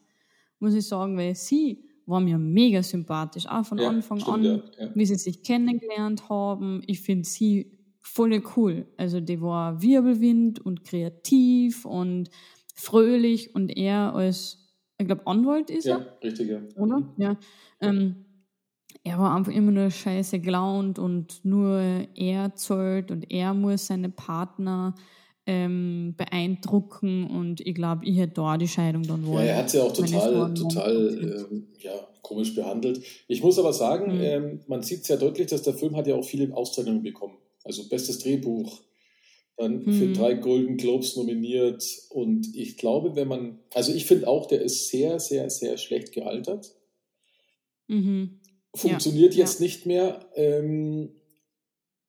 muss 0.59 0.73
ich 0.73 0.87
sagen, 0.87 1.17
weil 1.17 1.35
sie 1.35 1.85
war 2.05 2.19
mir 2.19 2.39
mega 2.39 2.81
sympathisch, 2.81 3.45
auch 3.45 3.63
von 3.63 3.77
ja, 3.77 3.87
Anfang 3.87 4.19
stimmt, 4.19 4.37
an, 4.37 4.43
ja, 4.43 4.63
ja. 4.79 4.91
wie 4.95 5.05
sie 5.05 5.15
sich 5.15 5.43
kennengelernt 5.43 6.27
haben. 6.27 6.81
Ich 6.87 7.01
finde 7.01 7.29
sie 7.29 7.77
voll 7.99 8.41
cool. 8.55 8.87
Also 8.97 9.19
die 9.19 9.39
war 9.41 9.81
Wirbelwind 9.81 10.59
und 10.59 10.83
kreativ 10.83 11.85
und 11.85 12.29
fröhlich 12.73 13.53
und 13.53 13.69
er 13.69 14.15
als, 14.15 14.57
ich 14.97 15.05
glaube, 15.05 15.27
Anwalt 15.27 15.69
ist 15.69 15.85
Ja, 15.85 15.97
er, 15.97 16.23
richtig, 16.23 16.49
ja. 16.49 16.61
oder? 16.75 17.13
Ja. 17.17 17.37
Ähm, 17.79 18.25
er 19.09 19.19
war 19.19 19.35
einfach 19.35 19.51
immer 19.51 19.71
nur 19.71 19.89
scheiße 19.91 20.39
gelaunt 20.39 20.99
und 20.99 21.43
nur 21.45 21.79
er 22.15 22.55
zahlt 22.55 23.11
und 23.11 23.29
er 23.31 23.53
muss 23.53 23.87
seine 23.87 24.09
Partner 24.09 24.95
ähm, 25.45 26.13
beeindrucken 26.17 27.27
und 27.27 27.61
ich 27.61 27.73
glaube, 27.75 28.05
ich 28.05 28.17
hätte 28.17 28.33
da 28.35 28.57
die 28.57 28.67
Scheidung 28.67 29.07
dann 29.07 29.25
Ja, 29.25 29.27
wollen. 29.31 29.47
er 29.47 29.57
hat 29.57 29.69
sie 29.69 29.79
auch 29.81 29.93
Meine 29.93 30.11
total, 30.11 30.53
total 30.53 31.47
ähm, 31.51 31.67
ja, 31.79 31.91
komisch 32.21 32.55
behandelt. 32.55 33.01
Ich 33.27 33.41
muss 33.43 33.57
aber 33.59 33.73
sagen, 33.73 34.11
Mhm. 34.11 34.19
ähm, 34.19 34.59
man 34.67 34.83
sieht 34.83 35.05
sehr 35.05 35.17
deutlich, 35.17 35.47
dass 35.47 35.63
der 35.63 35.73
Film 35.73 35.95
hat 35.95 36.07
ja 36.07 36.15
auch 36.15 36.25
viele 36.25 36.55
Auszeichnungen 36.55 37.03
bekommen. 37.03 37.37
Also 37.63 37.87
bestes 37.89 38.19
Drehbuch, 38.19 38.81
dann 39.57 39.91
für 39.91 40.07
Mhm. 40.07 40.13
drei 40.13 40.35
Golden 40.35 40.77
Globes 40.77 41.15
nominiert. 41.17 41.83
Und 42.09 42.55
ich 42.55 42.77
glaube, 42.77 43.15
wenn 43.15 43.27
man, 43.27 43.59
also 43.73 43.93
ich 43.93 44.05
finde 44.05 44.27
auch, 44.27 44.47
der 44.47 44.61
ist 44.61 44.89
sehr, 44.89 45.19
sehr, 45.19 45.49
sehr 45.49 45.77
schlecht 45.77 46.13
gealtert. 46.13 46.71
Mhm. 47.89 48.39
Funktioniert 48.75 49.33
Ja, 49.33 49.41
jetzt 49.41 49.59
nicht 49.59 49.85
mehr. 49.85 50.29
Ähm, 50.35 51.15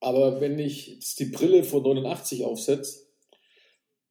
aber 0.00 0.40
wenn 0.40 0.59
ich 0.59 0.88
jetzt 0.88 1.19
die 1.21 1.26
Brille 1.26 1.64
von 1.64 1.83
89 1.83 2.45
aufsetze, 2.45 3.07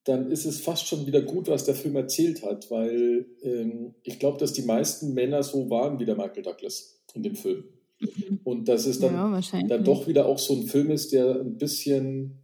dann 0.03 0.31
ist 0.31 0.45
es 0.45 0.59
fast 0.59 0.87
schon 0.87 1.05
wieder 1.05 1.21
gut, 1.21 1.47
was 1.47 1.65
der 1.65 1.75
Film 1.75 1.95
erzählt 1.95 2.43
hat, 2.43 2.71
weil 2.71 3.27
ähm, 3.43 3.95
ich 4.03 4.17
glaube, 4.19 4.37
dass 4.39 4.53
die 4.53 4.61
meisten 4.63 5.13
Männer 5.13 5.43
so 5.43 5.69
waren 5.69 5.99
wie 5.99 6.05
der 6.05 6.15
Michael 6.15 6.43
Douglas 6.43 7.01
in 7.13 7.23
dem 7.23 7.35
Film. 7.35 7.65
Mhm. 7.99 8.39
Und 8.43 8.67
dass 8.67 8.85
es 8.85 8.99
dann, 8.99 9.13
ja, 9.13 9.63
dann 9.67 9.83
doch 9.83 10.07
wieder 10.07 10.25
auch 10.25 10.39
so 10.39 10.55
ein 10.55 10.63
Film 10.63 10.89
ist, 10.89 11.11
der 11.11 11.41
ein 11.41 11.57
bisschen 11.57 12.39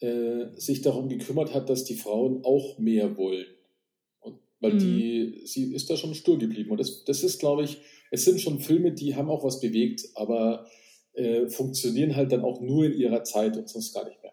äh, 0.00 0.46
sich 0.56 0.82
darum 0.82 1.08
gekümmert 1.08 1.54
hat, 1.54 1.70
dass 1.70 1.84
die 1.84 1.96
Frauen 1.96 2.44
auch 2.44 2.78
mehr 2.78 3.16
wollen. 3.16 3.46
Und, 4.20 4.38
weil 4.60 4.74
Mhm. 4.74 4.78
die, 4.78 5.40
sie 5.46 5.72
ist 5.74 5.88
da 5.90 5.96
schon 5.96 6.14
stur 6.14 6.38
geblieben. 6.38 6.70
Und 6.70 6.78
das, 6.78 7.04
das 7.04 7.22
ist, 7.22 7.38
glaube 7.40 7.64
ich, 7.64 7.78
es 8.10 8.24
sind 8.24 8.40
schon 8.40 8.60
Filme, 8.60 8.92
die 8.92 9.14
haben 9.14 9.30
auch 9.30 9.44
was 9.44 9.60
bewegt, 9.60 10.08
aber 10.14 10.66
äh, 11.12 11.48
funktionieren 11.48 12.16
halt 12.16 12.32
dann 12.32 12.42
auch 12.42 12.60
nur 12.60 12.84
in 12.84 12.94
ihrer 12.94 13.24
Zeit 13.24 13.56
und 13.56 13.68
sonst 13.68 13.94
gar 13.94 14.04
nicht 14.04 14.22
mehr. 14.22 14.32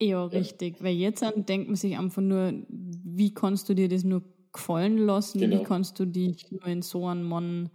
Ja, 0.00 0.24
richtig. 0.24 0.82
Weil 0.82 0.94
jetzt 0.94 1.22
an 1.22 1.46
denkt 1.46 1.68
man 1.68 1.76
sich 1.76 1.96
einfach 1.96 2.22
nur, 2.22 2.52
wie 2.68 3.32
kannst 3.32 3.68
du 3.68 3.74
dir 3.74 3.88
das 3.88 4.04
nur 4.04 4.22
gefallen 4.52 4.98
lassen? 4.98 5.38
Genau. 5.38 5.60
Wie 5.60 5.64
kannst 5.64 5.98
du 5.98 6.04
dich 6.04 6.50
nur 6.50 6.66
in 6.66 6.82
so 6.82 7.06
einen 7.06 7.22
Mann 7.22 7.70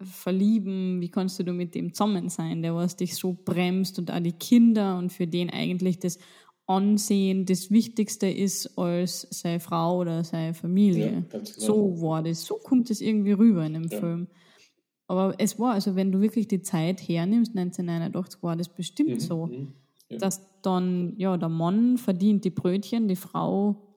verlieben? 0.00 1.00
Wie 1.00 1.10
kannst 1.10 1.40
du 1.40 1.52
mit 1.52 1.74
dem 1.74 1.92
zusammen 1.92 2.28
sein, 2.28 2.62
der 2.62 2.74
was 2.74 2.96
dich 2.96 3.16
so 3.16 3.36
bremst 3.44 3.98
und 3.98 4.10
auch 4.10 4.20
die 4.20 4.32
Kinder 4.32 4.96
und 4.96 5.12
für 5.12 5.26
den 5.26 5.50
eigentlich 5.50 5.98
das 5.98 6.18
Ansehen 6.66 7.46
das 7.46 7.70
Wichtigste 7.70 8.28
ist 8.28 8.78
als 8.78 9.26
seine 9.30 9.58
Frau 9.60 9.98
oder 9.98 10.22
seine 10.22 10.54
Familie. 10.54 11.12
Ja, 11.12 11.20
genau. 11.38 11.44
So 11.44 12.00
war 12.00 12.22
das. 12.22 12.44
So 12.44 12.56
kommt 12.56 12.90
es 12.90 13.00
irgendwie 13.00 13.32
rüber 13.32 13.66
in 13.66 13.74
dem 13.74 13.88
Ja. 13.88 13.98
Film. 13.98 14.28
Aber 15.08 15.34
es 15.38 15.58
war, 15.58 15.72
also 15.72 15.96
wenn 15.96 16.12
du 16.12 16.20
wirklich 16.20 16.46
die 16.46 16.62
Zeit 16.62 17.00
hernimmst, 17.00 17.56
1989 17.56 18.42
war 18.44 18.54
das 18.54 18.68
bestimmt 18.68 19.10
Mhm, 19.10 19.20
so 19.20 19.46
mhm. 19.46 19.72
Ja. 20.08 20.18
dass 20.18 20.60
dann, 20.62 21.14
ja, 21.16 21.36
der 21.36 21.48
Mann 21.48 21.98
verdient 21.98 22.44
die 22.44 22.50
Brötchen, 22.50 23.08
die 23.08 23.16
Frau 23.16 23.88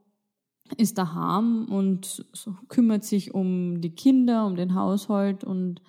ist 0.78 0.98
daheim 0.98 1.66
und 1.70 2.26
kümmert 2.70 3.04
sich 3.04 3.34
um 3.36 3.82
die 3.82 3.94
Kinder, 3.94 4.48
um 4.48 4.56
den 4.56 4.74
Haushalt 4.74 5.44
und 5.44 5.82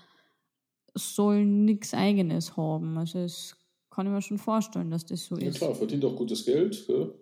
soll 0.94 1.44
nichts 1.46 1.94
Eigenes 1.94 2.56
haben. 2.56 2.98
Also 2.98 3.20
es 3.20 3.56
kann 3.94 4.06
ich 4.06 4.12
mir 4.12 4.22
schon 4.22 4.38
vorstellen, 4.38 4.90
dass 4.90 5.04
das 5.06 5.24
so 5.26 5.36
Ja 5.36 5.48
ist. 5.48 5.58
klar, 5.58 5.74
verdient 5.74 6.04
auch 6.04 6.16
gutes 6.16 6.44
Geld. 6.44 6.86
Gell? 6.86 7.12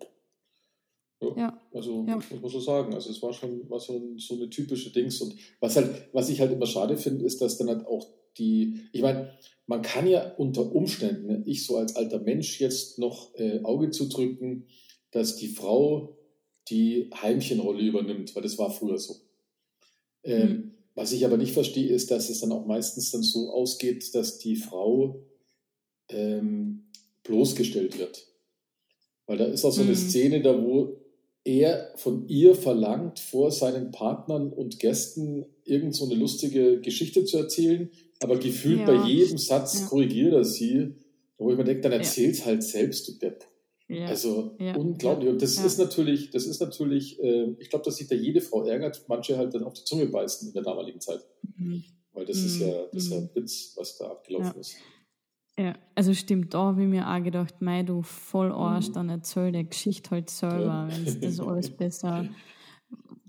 Ja. 1.21 1.37
Ja, 1.37 1.61
Also 1.73 2.05
Ja. 2.09 2.17
muss 2.17 2.31
man 2.31 2.51
so 2.51 2.61
sagen. 2.61 2.95
Also 2.95 3.11
es 3.11 3.23
war 3.23 3.33
schon 3.33 3.69
war 3.71 3.79
so, 3.79 3.93
ein, 3.95 4.19
so 4.19 4.35
eine 4.35 4.51
typische 4.51 4.91
Dings. 4.91 5.21
Und 5.21 5.35
was 5.61 5.77
halt, 5.77 6.09
was 6.13 6.29
ich 6.29 6.41
halt 6.41 6.53
immer 6.53 6.67
schade 6.67 6.97
finde, 6.97 7.25
ist, 7.25 7.41
dass 7.41 7.59
dann 7.59 7.69
halt 7.69 7.87
auch 7.87 8.07
die, 8.39 8.81
ich 8.93 9.03
meine, 9.03 9.31
man 9.67 9.83
kann 9.83 10.07
ja 10.09 10.33
unter 10.37 10.75
Umständen, 10.75 11.27
ne, 11.27 11.43
ich 11.47 11.65
so 11.65 11.77
als 11.77 11.95
alter 11.97 12.19
Mensch 12.19 12.61
jetzt 12.61 12.99
noch 12.99 13.35
äh, 13.37 13.61
Auge 13.63 13.91
zudrücken, 13.91 14.67
dass 15.13 15.37
die 15.37 15.49
Frau 15.49 16.17
die 16.69 17.11
Heimchenrolle 17.15 17.83
übernimmt, 17.83 18.35
weil 18.35 18.43
das 18.43 18.59
war 18.59 18.71
früher 18.71 18.99
so. 18.99 19.17
Ähm, 20.25 20.49
Mhm. 20.49 20.69
Was 20.95 21.13
ich 21.13 21.25
aber 21.25 21.39
nicht 21.39 21.53
verstehe, 21.55 21.89
ist, 21.89 22.11
dass 22.11 22.29
es 22.29 22.41
dann 22.41 22.53
auch 22.53 22.67
meistens 22.67 23.11
dann 23.13 23.23
so 23.23 23.51
ausgeht, 23.51 24.15
dass 24.15 24.39
die 24.39 24.57
Frau 24.57 25.23
ähm, 26.12 26.85
bloßgestellt 27.25 27.98
wird. 27.98 28.27
Weil 29.27 29.38
da 29.38 29.44
ist 29.46 29.64
auch 29.64 29.72
so 29.72 29.83
eine 29.83 29.92
Mhm. 29.92 29.96
Szene 29.96 30.42
da, 30.42 30.61
wo 30.62 30.96
er 31.44 31.92
von 31.96 32.29
ihr 32.29 32.55
verlangt, 32.55 33.18
vor 33.18 33.51
seinen 33.51 33.90
Partnern 33.90 34.53
und 34.53 34.79
Gästen 34.79 35.44
irgend 35.64 35.94
so 35.94 36.05
eine 36.05 36.14
lustige 36.14 36.81
Geschichte 36.81 37.25
zu 37.25 37.38
erzählen, 37.38 37.90
aber 38.20 38.38
gefühlt 38.38 38.81
Ja. 38.81 38.87
bei 38.87 39.09
jedem 39.09 39.38
Satz 39.38 39.81
Ja. 39.81 39.87
korrigiert 39.87 40.33
er 40.33 40.44
sie, 40.44 40.94
wo 41.38 41.51
ich 41.51 41.57
mir 41.57 41.64
denke, 41.64 41.83
dann 41.83 41.92
Ja. 41.92 41.98
erzähl's 41.98 42.44
halt 42.44 42.62
selbst, 42.62 43.09
du 43.09 43.12
Depp. 43.18 43.44
ja. 43.88 44.07
Also 44.07 44.55
Ja. 44.61 44.77
unglaublich. 44.77 45.29
Und 45.31 45.42
das 45.42 45.57
Ja. 45.57 45.66
ist 45.66 45.79
natürlich, 45.79 46.31
das 46.31 46.46
ist 46.46 46.61
natürlich, 46.61 47.20
äh, 47.22 47.55
ich 47.59 47.68
glaube, 47.70 47.85
dass 47.85 47.96
sich 47.96 48.07
da 48.09 48.14
jede 48.14 48.40
Frau 48.40 48.64
ärgert, 48.64 49.05
manche 49.09 49.37
halt 49.37 49.53
dann 49.55 49.64
auf 49.64 49.75
die 49.75 49.85
Zunge 49.85 50.07
beißen 50.07 50.48
in 50.48 50.55
der 50.55 50.62
damaligen 50.62 51.01
Zeit. 51.01 51.20
Mhm. 51.57 51.83
Weil 52.12 52.25
das 52.27 52.38
ist 52.38 52.57
Mhm. 52.61 52.66
ja, 52.68 52.87
das 52.92 53.05
ist 53.05 53.11
ja 53.12 53.20
Mhm. 53.20 53.29
Witz, 53.35 53.72
was 53.77 53.96
da 53.98 54.07
abgelaufen 54.11 54.53
Ja. 54.55 54.61
ist. 54.61 54.77
Ja. 55.59 55.75
Also 55.95 56.15
stimmt, 56.15 56.55
da 56.55 56.59
habe 56.67 56.83
ich 56.83 56.88
mir 56.88 57.09
auch 57.09 57.23
gedacht, 57.23 57.61
mei, 57.61 57.83
du 57.83 58.03
voll 58.03 58.51
Arsch, 58.53 58.88
Mhm. 58.88 58.93
dann 58.95 59.09
erzähl 59.11 59.53
der 59.53 59.65
Geschichte 59.65 60.11
halt 60.11 60.31
selber, 60.31 60.88
Ja. 60.88 60.88
wenn 60.91 61.05
du 61.05 61.15
das 61.21 61.41
alles 61.41 61.71
besser 61.71 62.27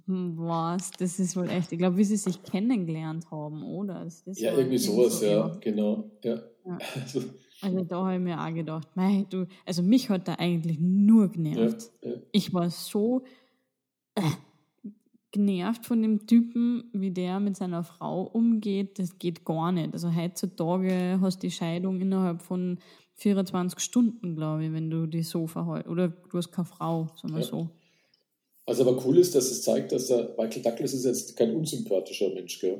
was. 0.05 0.91
Das 0.91 1.19
ist 1.19 1.35
wohl 1.37 1.49
echt, 1.49 1.71
ich 1.71 1.77
glaube, 1.77 1.97
wie 1.97 2.03
sie 2.03 2.17
sich 2.17 2.41
kennengelernt 2.43 3.29
haben, 3.31 3.63
oder? 3.63 3.97
Also 3.97 4.31
Ja, 4.35 4.53
irgendwie 4.53 4.77
sowas, 4.77 5.19
so, 5.19 5.25
ja, 5.25 5.47
genau. 5.61 6.09
Ja. 6.23 6.35
Ja. 6.65 6.77
Also, 6.95 7.21
Also 7.61 7.83
da 7.85 8.03
habe 8.05 8.15
ich 8.15 8.19
mir 8.21 8.37
auch 8.41 8.53
gedacht, 8.53 8.89
mei, 8.95 9.25
du, 9.29 9.45
also 9.65 9.81
mich 9.83 10.09
hat 10.09 10.27
da 10.27 10.35
eigentlich 10.35 10.77
nur 10.79 11.27
ja, 11.27 11.31
genervt. 11.31 11.91
ja. 12.01 12.11
Ich 12.33 12.53
war 12.53 12.69
so 12.69 13.23
äh, 14.15 14.21
genervt 15.33 15.85
von 15.85 16.01
dem 16.01 16.25
Typen, 16.25 16.85
wie 16.93 17.11
der 17.11 17.41
mit 17.41 17.57
seiner 17.57 17.83
Frau 17.83 18.21
umgeht. 18.23 18.97
Das 18.99 19.17
geht 19.19 19.43
gar 19.43 19.73
nicht. 19.73 19.91
Also 19.93 20.15
heutzutage 20.15 21.17
hast 21.19 21.43
du 21.43 21.47
die 21.47 21.51
Scheidung 21.51 21.99
innerhalb 21.99 22.41
von 22.41 22.77
24 23.15 23.79
Stunden, 23.79 24.35
glaube 24.35 24.63
ich, 24.65 24.71
wenn 24.71 24.89
du 24.89 25.05
die 25.07 25.23
so 25.23 25.47
verhalten. 25.47 25.89
Oder 25.89 26.07
du 26.07 26.37
hast 26.37 26.51
keine 26.51 26.65
Frau, 26.65 27.09
sagen 27.21 27.33
wir 27.33 27.41
Ja. 27.41 27.47
so. 27.47 27.69
Was 28.65 28.79
aber 28.79 29.05
cool 29.05 29.17
ist, 29.17 29.35
dass 29.35 29.51
es 29.51 29.61
zeigt, 29.63 29.91
dass 29.91 30.07
der 30.07 30.35
Michael 30.37 30.61
Douglas 30.61 30.93
ist 30.93 31.03
jetzt 31.03 31.35
kein 31.35 31.53
unsympathischer 31.53 32.29
Mensch, 32.33 32.59
gell? 32.61 32.79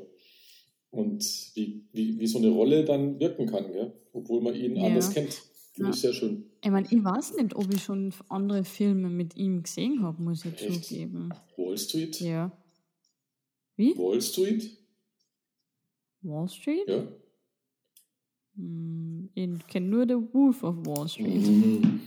Und 0.90 1.22
wie, 1.54 1.84
wie, 1.92 2.18
wie 2.18 2.26
so 2.26 2.38
eine 2.38 2.48
Rolle 2.48 2.84
dann 2.84 3.18
wirken 3.20 3.46
kann, 3.46 3.70
gell? 3.72 3.92
Obwohl 4.12 4.40
man 4.40 4.54
ihn 4.54 4.76
Ja. 4.76 4.84
anders 4.84 5.10
kennt. 5.12 5.42
Finde 5.74 5.90
Ja. 5.90 5.94
ich 5.94 6.00
sehr 6.00 6.12
schön. 6.12 6.44
Ich 6.62 6.70
meine, 6.70 6.86
ich 6.88 7.02
weiß 7.04 7.34
nicht, 7.36 7.54
ob 7.56 7.72
ich 7.74 7.82
schon 7.82 8.12
andere 8.28 8.64
Filme 8.64 9.08
mit 9.10 9.36
ihm 9.36 9.62
gesehen 9.62 10.02
habe, 10.02 10.22
muss 10.22 10.44
ich 10.44 10.62
Echt? 10.62 10.84
zugeben. 10.84 11.30
Wall 11.56 11.76
Street? 11.76 12.20
Ja. 12.20 12.52
Wie? 13.76 13.96
Wall 13.98 14.22
Street? 14.22 14.70
Wall 16.22 16.48
Street? 16.48 16.88
Ja. 16.88 17.08
Hm, 18.56 19.30
Ich 19.34 19.66
kenne 19.66 19.86
nur 19.88 20.06
The 20.06 20.14
Wolf 20.32 20.62
of 20.62 20.76
Wall 20.86 21.08
Street. 21.08 21.44
Mhm. 21.46 22.00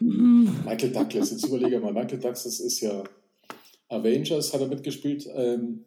Mhm. 0.00 0.44
Michael 0.64 0.90
Douglas, 0.92 1.30
jetzt 1.32 1.46
überlege 1.46 1.78
mal, 1.80 1.92
Michael 1.92 2.18
Douglas 2.18 2.46
ist 2.46 2.80
ja 2.80 3.04
Avengers, 3.88 4.52
hat 4.54 4.60
er 4.62 4.68
mitgespielt. 4.68 5.28
Ähm, 5.34 5.84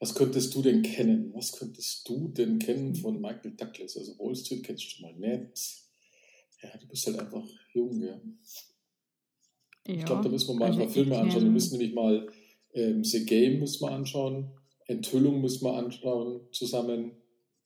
was 0.00 0.14
könntest 0.14 0.54
du 0.54 0.62
denn 0.62 0.82
kennen? 0.82 1.32
Was 1.34 1.52
könntest 1.52 2.08
du 2.08 2.28
denn 2.28 2.58
kennen 2.58 2.94
von 2.94 3.20
Michael 3.20 3.52
Douglas? 3.52 3.96
Also 3.96 4.18
Wall 4.18 4.34
Street 4.34 4.64
kennst 4.64 4.82
du 4.82 4.88
schon 4.88 5.02
mal 5.02 5.14
nicht. 5.14 5.84
Ja, 6.62 6.76
du 6.78 6.88
bist 6.88 7.06
halt 7.06 7.18
einfach 7.18 7.46
jung, 7.72 8.02
ja. 8.02 8.20
Ja. 9.86 9.94
Ich 9.94 10.04
glaube, 10.04 10.24
da 10.24 10.28
müssen 10.30 10.48
wir 10.48 10.54
mal 10.54 10.66
also 10.68 10.80
ein 10.80 10.86
paar 10.86 10.92
Filme 10.92 11.18
anschauen. 11.18 11.44
Wir 11.44 11.50
müssen 11.50 11.78
nämlich 11.78 11.94
mal 11.94 12.28
ähm, 12.74 13.04
The 13.04 13.26
Game 13.26 13.60
müssen 13.60 13.82
wir 13.82 13.90
anschauen, 13.90 14.50
Enthüllung 14.86 15.40
müssen 15.40 15.64
wir 15.64 15.74
anschauen 15.74 16.40
zusammen, 16.52 17.12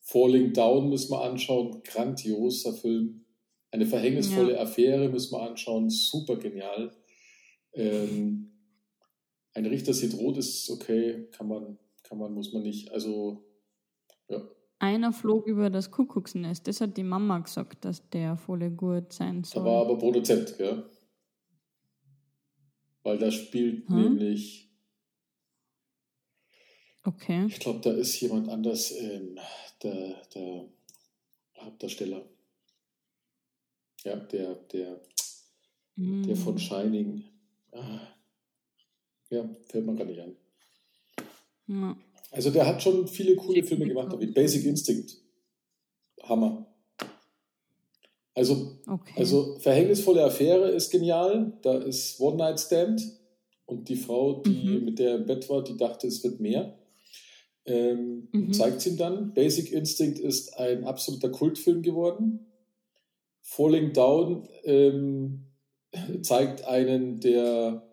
Falling 0.01 0.53
Down 0.53 0.90
müssen 0.90 1.11
wir 1.12 1.23
anschauen, 1.23 1.83
grandioser 1.83 2.75
Film. 2.75 3.25
Eine 3.70 3.87
verhängnisvolle 3.87 4.61
Affäre 4.61 5.09
müssen 5.09 5.33
wir 5.33 5.42
anschauen, 5.42 5.90
super 5.90 6.37
genial. 6.37 6.94
Ähm, 7.73 8.53
ein 9.53 9.66
Richter 9.66 9.94
sieht 9.94 10.14
rot 10.14 10.37
ist 10.37 10.70
okay, 10.70 11.29
kann 11.33 11.49
man, 11.49 11.79
kann 12.14 12.20
man, 12.20 12.35
muss 12.35 12.53
man 12.53 12.62
nicht. 12.62 12.92
Also, 12.92 13.44
ja. 14.29 14.40
Einer 14.79 15.12
flog 15.12 15.46
über 15.46 15.68
das 15.70 15.90
Kuckucksnest. 15.90 16.66
Das 16.68 16.81
hat 16.81 16.96
die 16.96 17.03
Mama 17.03 17.38
gesagt, 17.40 17.85
dass 17.85 18.09
der 18.11 18.37
voll 18.37 18.70
gut 18.70 19.12
sein 19.12 19.42
Da 19.42 19.48
soll. 19.48 19.64
war 19.64 19.81
aber 19.85 19.98
Produzent, 19.98 20.57
gell? 20.57 20.85
Weil 23.03 23.18
da 23.18 23.31
spielt 23.31 23.88
Hm? 23.88 23.96
nämlich 24.14 24.70
okay. 27.03 27.46
Ich 27.48 27.59
glaube, 27.59 27.81
da 27.81 27.92
ist 27.92 28.20
jemand 28.20 28.48
anders 28.48 28.92
ähm, 28.92 29.38
der, 29.83 30.22
der 30.35 30.68
Hauptdarsteller. 31.59 32.24
Ja, 34.05 34.16
der, 34.16 34.55
der, 34.55 35.00
mm. 35.96 36.22
der 36.24 36.37
von 36.37 36.59
Shining. 36.59 37.24
Ah. 37.72 38.00
Ja, 39.31 39.48
fällt 39.66 39.87
mir 39.87 39.94
gar 39.96 40.05
nicht 40.05 40.20
ein. 40.20 40.37
Ja. 41.66 41.96
Also 42.35 42.51
der 42.51 42.66
hat 42.66 42.83
schon 42.83 43.07
viele 43.07 43.37
coole 43.37 43.62
Filme 43.62 43.87
gemacht, 43.87 44.14
wie 44.18 44.27
Basic 44.27 44.64
Instinct. 44.64 45.16
Hammer. 46.25 46.66
Also, 48.35 48.79
okay. 48.88 49.12
also 49.16 49.57
Verhängnisvolle 49.61 50.25
Affäre 50.25 50.70
ist 50.70 50.90
genial. 50.90 51.53
Da 51.62 51.79
ist 51.79 52.20
One 52.20 52.37
Night 52.37 52.59
Stand 52.59 53.03
und 53.66 53.88
die 53.88 53.97
Frau, 53.97 54.42
die 54.42 54.51
mhm. 54.51 54.85
mit 54.85 54.99
der 54.99 55.16
im 55.16 55.27
Bett 55.27 55.49
war, 55.49 55.62
die 55.62 55.77
dachte, 55.77 56.09
es 56.09 56.25
wird 56.25 56.40
mehr. 56.40 56.77
Ähm, 57.66 58.29
mhm. 58.33 58.53
Zeigt 58.53 58.79
es 58.79 58.87
ihm 58.88 58.97
dann. 58.97 59.33
Basic 59.33 59.73
Instinct 59.73 60.18
ist 60.18 60.59
ein 60.59 60.85
absoluter 60.85 61.31
Kultfilm 61.31 61.83
geworden. 61.83 62.47
Falling 63.42 63.92
Down 63.92 64.49
ähm, 64.64 65.44
zeigt 66.23 66.64
einen, 66.64 67.20
der 67.20 67.87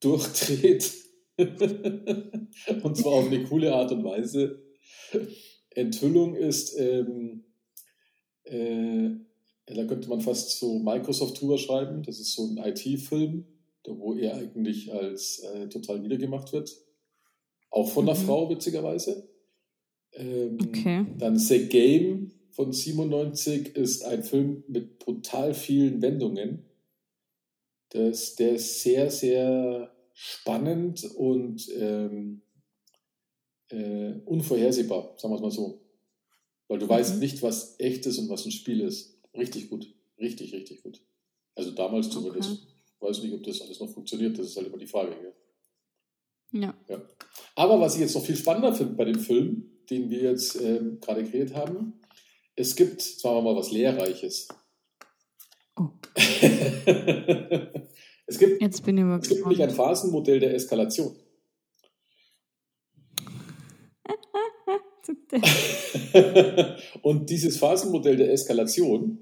durchdreht. 0.00 1.03
und 2.82 2.96
zwar 2.96 3.12
auf 3.12 3.26
eine 3.26 3.44
coole 3.44 3.74
Art 3.74 3.92
und 3.92 4.04
Weise. 4.04 4.62
Enthüllung 5.70 6.36
ist, 6.36 6.78
ähm, 6.78 7.44
äh, 8.44 9.10
da 9.66 9.84
könnte 9.84 10.08
man 10.08 10.20
fast 10.20 10.58
so 10.58 10.78
Microsoft 10.78 11.40
drüber 11.40 11.58
schreiben. 11.58 12.02
Das 12.02 12.20
ist 12.20 12.34
so 12.34 12.46
ein 12.46 12.58
IT-Film, 12.58 13.46
wo 13.86 14.14
er 14.14 14.36
eigentlich 14.36 14.92
als 14.92 15.40
äh, 15.40 15.68
total 15.68 16.00
niedergemacht 16.00 16.52
wird. 16.52 16.70
Auch 17.70 17.90
von 17.90 18.08
einer 18.08 18.18
mhm. 18.18 18.24
Frau, 18.24 18.50
witzigerweise. 18.50 19.28
Ähm, 20.12 20.58
okay. 20.60 21.06
Dann 21.18 21.38
The 21.38 21.66
Game 21.66 22.30
von 22.52 22.72
97 22.72 23.74
ist 23.74 24.04
ein 24.04 24.22
Film 24.22 24.62
mit 24.68 25.00
brutal 25.00 25.54
vielen 25.54 26.00
Wendungen. 26.02 26.66
Das, 27.90 28.36
der 28.36 28.54
ist 28.54 28.82
sehr, 28.82 29.10
sehr 29.10 29.93
spannend 30.14 31.04
und 31.16 31.68
ähm, 31.76 32.42
äh, 33.70 34.14
unvorhersehbar, 34.24 35.14
sagen 35.18 35.32
wir 35.32 35.36
es 35.36 35.42
mal 35.42 35.50
so. 35.50 35.82
Weil 36.68 36.78
du 36.78 36.86
mhm. 36.86 36.90
weißt 36.90 37.18
nicht, 37.18 37.42
was 37.42 37.78
echt 37.78 38.06
ist 38.06 38.18
und 38.18 38.30
was 38.30 38.46
ein 38.46 38.52
Spiel 38.52 38.80
ist. 38.80 39.18
Richtig 39.34 39.68
gut. 39.68 39.92
Richtig, 40.18 40.54
richtig 40.54 40.82
gut. 40.82 41.02
Also 41.54 41.72
damals 41.72 42.08
zumindest. 42.10 42.50
Okay. 42.50 42.60
Weiß 43.00 43.22
nicht, 43.22 43.34
ob 43.34 43.42
das 43.42 43.60
alles 43.60 43.80
noch 43.80 43.90
funktioniert. 43.90 44.38
Das 44.38 44.46
ist 44.46 44.56
halt 44.56 44.68
immer 44.68 44.78
die 44.78 44.86
Frage. 44.86 45.14
Gell? 45.20 45.34
Ja. 46.62 46.74
ja. 46.88 47.02
Aber 47.56 47.80
was 47.80 47.96
ich 47.96 48.00
jetzt 48.00 48.14
noch 48.14 48.24
viel 48.24 48.36
spannender 48.36 48.72
finde 48.74 48.94
bei 48.94 49.04
dem 49.04 49.18
Film, 49.18 49.70
den 49.90 50.08
wir 50.08 50.22
jetzt 50.22 50.60
ähm, 50.60 51.00
gerade 51.00 51.24
kreiert 51.24 51.54
haben, 51.54 52.00
es 52.56 52.76
gibt, 52.76 53.02
sagen 53.02 53.36
wir 53.36 53.42
mal, 53.42 53.56
was 53.56 53.72
Lehrreiches. 53.72 54.48
Oh. 55.76 55.90
es 58.26 58.38
gibt, 58.38 58.62
Jetzt 58.62 58.84
bin 58.84 58.98
ich 58.98 59.04
mal 59.04 59.18
es 59.20 59.28
gibt 59.28 59.40
nämlich 59.42 59.62
ein 59.62 59.70
Phasenmodell 59.70 60.40
der 60.40 60.54
Eskalation. 60.54 61.14
und 67.02 67.28
dieses 67.28 67.58
Phasenmodell 67.58 68.16
der 68.16 68.32
Eskalation, 68.32 69.18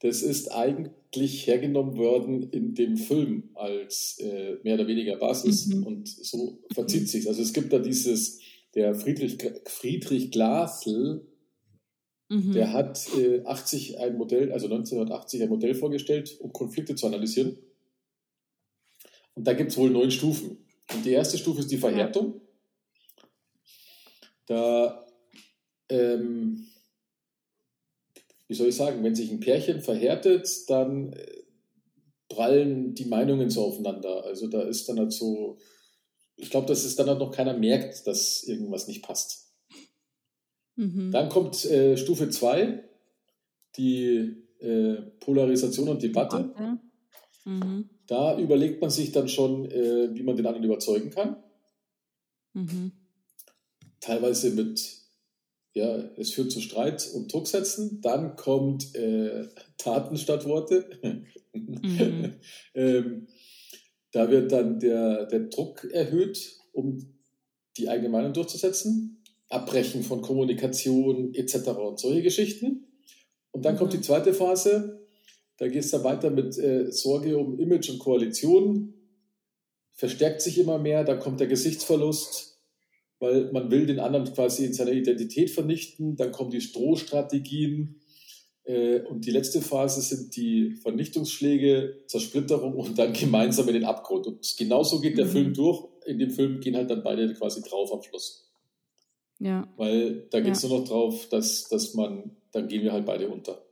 das 0.00 0.22
ist 0.22 0.50
eigentlich 0.52 1.46
hergenommen 1.46 1.96
worden 1.96 2.50
in 2.50 2.74
dem 2.74 2.96
Film 2.96 3.50
als 3.54 4.18
äh, 4.18 4.56
mehr 4.62 4.74
oder 4.74 4.86
weniger 4.86 5.16
Basis 5.16 5.66
mhm. 5.66 5.86
und 5.86 6.08
so 6.08 6.62
verzieht 6.72 7.08
sich. 7.08 7.28
Also 7.28 7.42
es 7.42 7.52
gibt 7.52 7.72
da 7.72 7.78
dieses, 7.78 8.40
der 8.74 8.94
Friedrich, 8.94 9.36
Friedrich 9.66 10.30
Glasl, 10.30 11.26
mhm. 12.28 12.52
der 12.52 12.72
hat 12.72 13.06
äh, 13.18 13.42
80 13.44 13.98
ein 13.98 14.16
Modell, 14.16 14.52
also 14.52 14.66
1980 14.66 15.42
ein 15.42 15.48
Modell 15.50 15.74
vorgestellt, 15.74 16.36
um 16.40 16.52
Konflikte 16.52 16.94
zu 16.94 17.06
analysieren. 17.06 17.58
Und 19.40 19.46
da 19.46 19.54
gibt 19.54 19.70
es 19.70 19.78
wohl 19.78 19.88
neun 19.88 20.10
Stufen. 20.10 20.58
Und 20.92 21.04
die 21.04 21.12
erste 21.12 21.38
Stufe 21.38 21.60
ist 21.60 21.70
die 21.70 21.78
Verhärtung. 21.78 22.42
Da 24.46 25.06
ähm, 25.88 26.66
wie 28.50 28.54
soll 28.54 28.66
ich 28.66 28.76
sagen, 28.76 29.04
wenn 29.04 29.14
sich 29.14 29.30
ein 29.30 29.38
Pärchen 29.38 29.80
verhärtet, 29.80 30.68
dann 30.68 31.12
äh, 31.12 31.42
prallen 32.28 32.94
die 32.94 33.04
Meinungen 33.04 33.48
so 33.48 33.64
aufeinander. 33.64 34.24
Also 34.24 34.48
da 34.48 34.62
ist 34.62 34.88
dann 34.88 34.98
halt 34.98 35.12
so, 35.12 35.58
ich 36.36 36.50
glaube, 36.50 36.66
dass 36.66 36.84
es 36.84 36.96
dann 36.96 37.08
halt 37.08 37.20
noch 37.20 37.30
keiner 37.30 37.56
merkt, 37.56 38.08
dass 38.08 38.42
irgendwas 38.42 38.88
nicht 38.88 39.04
passt. 39.04 39.52
Mhm. 40.74 41.12
Dann 41.12 41.28
kommt 41.28 41.64
äh, 41.64 41.96
Stufe 41.96 42.28
2, 42.28 42.82
die 43.76 44.42
äh, 44.58 44.96
Polarisation 45.20 45.88
und 45.88 46.02
Debatte. 46.02 46.52
Mhm. 47.44 47.88
Da 48.10 48.36
überlegt 48.36 48.80
man 48.80 48.90
sich 48.90 49.12
dann 49.12 49.28
schon, 49.28 49.70
äh, 49.70 50.12
wie 50.12 50.24
man 50.24 50.34
den 50.34 50.44
anderen 50.44 50.64
überzeugen 50.64 51.10
kann. 51.10 51.36
Mhm. 52.54 52.90
Teilweise 54.00 54.50
mit 54.50 54.80
ja, 55.74 56.10
es 56.16 56.32
führt 56.32 56.50
zu 56.50 56.60
Streit 56.60 57.08
und 57.14 57.32
Drucksätzen. 57.32 58.00
Dann 58.00 58.34
kommt 58.34 58.96
äh, 58.96 59.46
Taten 59.78 60.16
statt 60.16 60.44
Worte. 60.44 60.90
Mhm. 61.52 62.34
ähm, 62.74 63.28
da 64.10 64.28
wird 64.28 64.50
dann 64.50 64.80
der, 64.80 65.26
der 65.26 65.40
Druck 65.44 65.84
erhöht, 65.84 66.58
um 66.72 66.98
die 67.76 67.88
eigene 67.88 68.08
Meinung 68.08 68.32
durchzusetzen. 68.32 69.22
Abbrechen 69.48 70.02
von 70.02 70.20
Kommunikation 70.20 71.32
etc. 71.32 71.68
und 71.68 72.00
solche 72.00 72.22
Geschichten. 72.22 72.88
Und 73.52 73.64
dann 73.64 73.74
mhm. 73.74 73.78
kommt 73.78 73.92
die 73.92 74.00
zweite 74.00 74.34
Phase. 74.34 74.99
Da 75.60 75.68
geht 75.68 75.84
es 75.84 75.92
dann 75.92 76.02
weiter 76.02 76.30
mit 76.30 76.58
äh, 76.58 76.90
Sorge 76.90 77.38
um 77.38 77.56
Image 77.60 77.90
und 77.90 78.00
Koalition. 78.00 78.94
Verstärkt 79.92 80.42
sich 80.42 80.58
immer 80.58 80.78
mehr. 80.78 81.04
Da 81.04 81.14
kommt 81.14 81.38
der 81.38 81.46
Gesichtsverlust 81.46 82.50
weil 83.20 83.52
man 83.52 83.70
will 83.70 83.86
den 83.86 84.00
anderen 84.00 84.32
quasi 84.32 84.64
in 84.64 84.72
seiner 84.72 84.92
Identität 84.92 85.50
vernichten. 85.50 86.16
Dann 86.16 86.32
kommen 86.32 86.50
die 86.50 86.62
Strohstrategien. 86.62 88.00
Äh, 88.64 89.00
und 89.02 89.26
die 89.26 89.30
letzte 89.30 89.60
Phase 89.60 90.00
sind 90.00 90.34
die 90.36 90.72
Vernichtungsschläge, 90.82 92.02
Zersplitterung 92.06 92.74
und 92.74 92.98
dann 92.98 93.12
gemeinsam 93.12 93.68
in 93.68 93.74
den 93.74 93.84
Abgrund. 93.84 94.26
Und 94.26 94.54
genauso 94.58 95.00
geht 95.00 95.18
der 95.18 95.26
mhm. 95.26 95.30
Film 95.30 95.54
durch. 95.54 95.86
In 96.06 96.18
dem 96.18 96.30
Film 96.30 96.60
gehen 96.60 96.76
halt 96.76 96.90
dann 96.90 97.02
beide 97.02 97.32
quasi 97.34 97.62
drauf 97.62 97.92
am 97.92 98.02
Schluss. 98.02 98.50
Ja. 99.38 99.68
Weil 99.76 100.26
da 100.30 100.40
geht 100.40 100.54
es 100.54 100.62
ja. 100.62 100.70
nur 100.70 100.80
noch 100.80 100.88
drauf, 100.88 101.28
dass, 101.28 101.68
dass 101.68 101.94
man, 101.94 102.36
dann 102.52 102.68
gehen 102.68 102.82
wir 102.82 102.92
halt 102.92 103.04
beide 103.04 103.28
unter. 103.28 103.62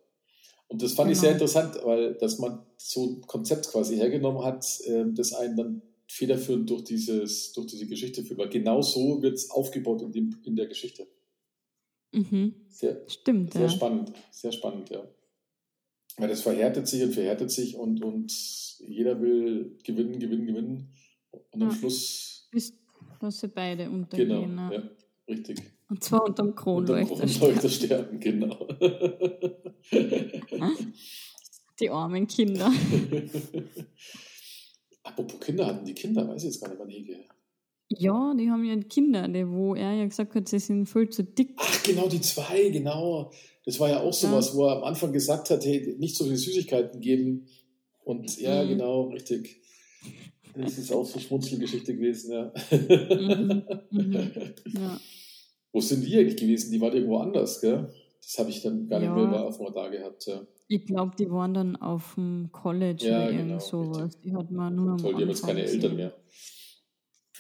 Und 0.68 0.82
das 0.82 0.92
fand 0.92 1.08
genau. 1.08 1.12
ich 1.12 1.20
sehr 1.20 1.32
interessant, 1.32 1.78
weil 1.84 2.14
dass 2.14 2.38
man 2.38 2.60
so 2.76 3.06
ein 3.06 3.20
Konzept 3.22 3.68
quasi 3.68 3.96
hergenommen 3.96 4.44
hat, 4.44 4.64
äh, 4.84 5.04
das 5.12 5.32
einen 5.32 5.56
dann 5.56 5.82
federführend 6.06 6.68
durch, 6.68 6.84
dieses, 6.84 7.52
durch 7.52 7.66
diese 7.66 7.86
Geschichte 7.86 8.22
führt. 8.22 8.38
Weil 8.38 8.48
genau 8.48 8.82
so 8.82 9.22
wird 9.22 9.34
es 9.34 9.50
aufgebaut 9.50 10.02
in, 10.02 10.12
dem, 10.12 10.36
in 10.44 10.56
der 10.56 10.66
Geschichte. 10.66 11.06
Mhm. 12.12 12.54
Sehr, 12.68 13.02
Stimmt. 13.08 13.52
Sehr 13.52 13.62
ja. 13.62 13.68
spannend, 13.68 14.12
sehr 14.30 14.52
spannend, 14.52 14.90
ja. 14.90 15.06
Weil 16.16 16.28
das 16.28 16.42
verhärtet 16.42 16.88
sich 16.88 17.02
und 17.02 17.12
verhärtet 17.12 17.50
sich 17.50 17.76
und, 17.76 18.02
und 18.02 18.32
jeder 18.80 19.20
will 19.20 19.76
gewinnen, 19.84 20.18
gewinnen, 20.18 20.46
gewinnen. 20.46 20.92
Und 21.30 21.62
am 21.62 21.70
ja. 21.70 21.74
Schluss. 21.74 22.48
Bis 22.50 22.74
dass 23.20 23.40
sie 23.40 23.48
beide 23.48 23.90
untergehen. 23.90 24.28
Genau, 24.28 24.72
ja, 24.72 24.82
richtig. 25.28 25.62
Und 25.88 26.04
zwar 26.04 26.24
unterm 26.24 26.54
Kronleuchter, 26.54 27.26
Kronleuchter 27.26 27.68
sterben. 27.68 28.20
genau. 28.20 28.68
Die 31.80 31.90
armen 31.90 32.26
Kinder. 32.26 32.70
Apropos 35.02 35.40
Kinder, 35.40 35.66
hatten 35.66 35.86
die 35.86 35.94
Kinder? 35.94 36.28
Weiß 36.28 36.42
ich 36.42 36.50
jetzt 36.50 36.60
gar 36.60 36.68
nicht, 36.68 36.78
wann 36.78 36.90
Hege. 36.90 37.24
Ja, 37.88 38.34
die 38.38 38.50
haben 38.50 38.64
ja 38.64 38.76
Kinder, 38.82 39.26
wo 39.50 39.74
er 39.74 39.94
ja 39.94 40.04
gesagt 40.04 40.34
hat, 40.34 40.46
sie 40.48 40.58
sind 40.58 40.86
voll 40.86 41.08
zu 41.08 41.24
dick. 41.24 41.54
Ach, 41.56 41.82
genau, 41.84 42.06
die 42.06 42.20
zwei, 42.20 42.68
genau. 42.68 43.30
Das 43.64 43.80
war 43.80 43.88
ja 43.88 44.00
auch 44.00 44.12
sowas, 44.12 44.48
ja. 44.48 44.54
wo 44.54 44.66
er 44.66 44.76
am 44.76 44.84
Anfang 44.84 45.12
gesagt 45.12 45.48
hat, 45.48 45.64
hey, 45.64 45.96
nicht 45.98 46.16
so 46.16 46.24
viele 46.24 46.36
Süßigkeiten 46.36 47.00
geben. 47.00 47.46
Und 48.04 48.38
ja, 48.38 48.62
mhm. 48.62 48.68
genau, 48.68 49.08
richtig. 49.08 49.62
Das 50.54 50.76
ist 50.76 50.92
auch 50.92 51.04
so 51.04 51.14
eine 51.14 51.22
Schmunzelgeschichte 51.22 51.94
gewesen, 51.94 52.32
ja. 52.32 52.52
Mhm. 52.70 53.62
Mhm. 53.90 54.30
ja. 54.74 55.00
Wo 55.72 55.80
sind 55.80 56.04
die 56.04 56.16
eigentlich 56.18 56.36
gewesen? 56.36 56.72
Die 56.72 56.80
waren 56.80 56.94
irgendwo 56.94 57.18
anders, 57.18 57.60
gell? 57.60 57.92
Das 58.20 58.38
habe 58.38 58.50
ich 58.50 58.62
dann 58.62 58.88
gar 58.88 59.02
ja. 59.02 59.14
nicht 59.14 59.30
mehr 59.30 59.44
auf 59.44 59.56
dem 59.56 59.66
Radar 59.66 59.90
gehabt. 59.90 60.26
Ja. 60.26 60.46
Ich 60.66 60.84
glaube, 60.84 61.12
die 61.18 61.30
waren 61.30 61.54
dann 61.54 61.76
auf 61.76 62.14
dem 62.14 62.50
College 62.52 63.06
ja, 63.06 63.16
oder 63.16 63.30
irgend 63.30 63.48
genau, 63.48 63.60
sowas. 63.60 64.04
Richtig. 64.04 64.22
Die 64.22 64.34
hat 64.34 64.50
man 64.50 64.74
nur 64.74 64.90
am 64.92 64.98
Toll, 64.98 65.14
die 65.14 65.22
haben 65.22 65.28
jetzt 65.30 65.46
keine 65.46 65.64
Eltern 65.64 65.96
mehr. 65.96 66.14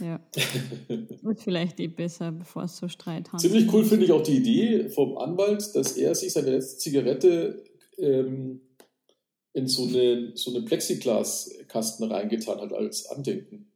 Ja. 0.00 0.20
Ist 1.30 1.42
vielleicht 1.42 1.80
eh 1.80 1.88
besser, 1.88 2.32
bevor 2.32 2.64
es 2.64 2.76
so 2.76 2.88
Streit 2.88 3.32
hat. 3.32 3.40
Ziemlich 3.40 3.72
cool 3.72 3.84
finde 3.84 4.04
ich 4.04 4.12
auch 4.12 4.22
die 4.22 4.36
Idee 4.36 4.88
vom 4.88 5.18
Anwalt, 5.18 5.74
dass 5.74 5.96
er 5.96 6.14
sich 6.14 6.32
seine 6.32 6.50
letzte 6.52 6.78
Zigarette 6.78 7.64
ähm, 7.98 8.60
in 9.52 9.66
so 9.66 9.84
eine, 9.84 10.36
so 10.36 10.54
eine 10.54 10.64
Plexiglaskasten 10.64 12.10
reingetan 12.10 12.60
hat 12.60 12.72
als 12.72 13.06
Andenken. 13.06 13.72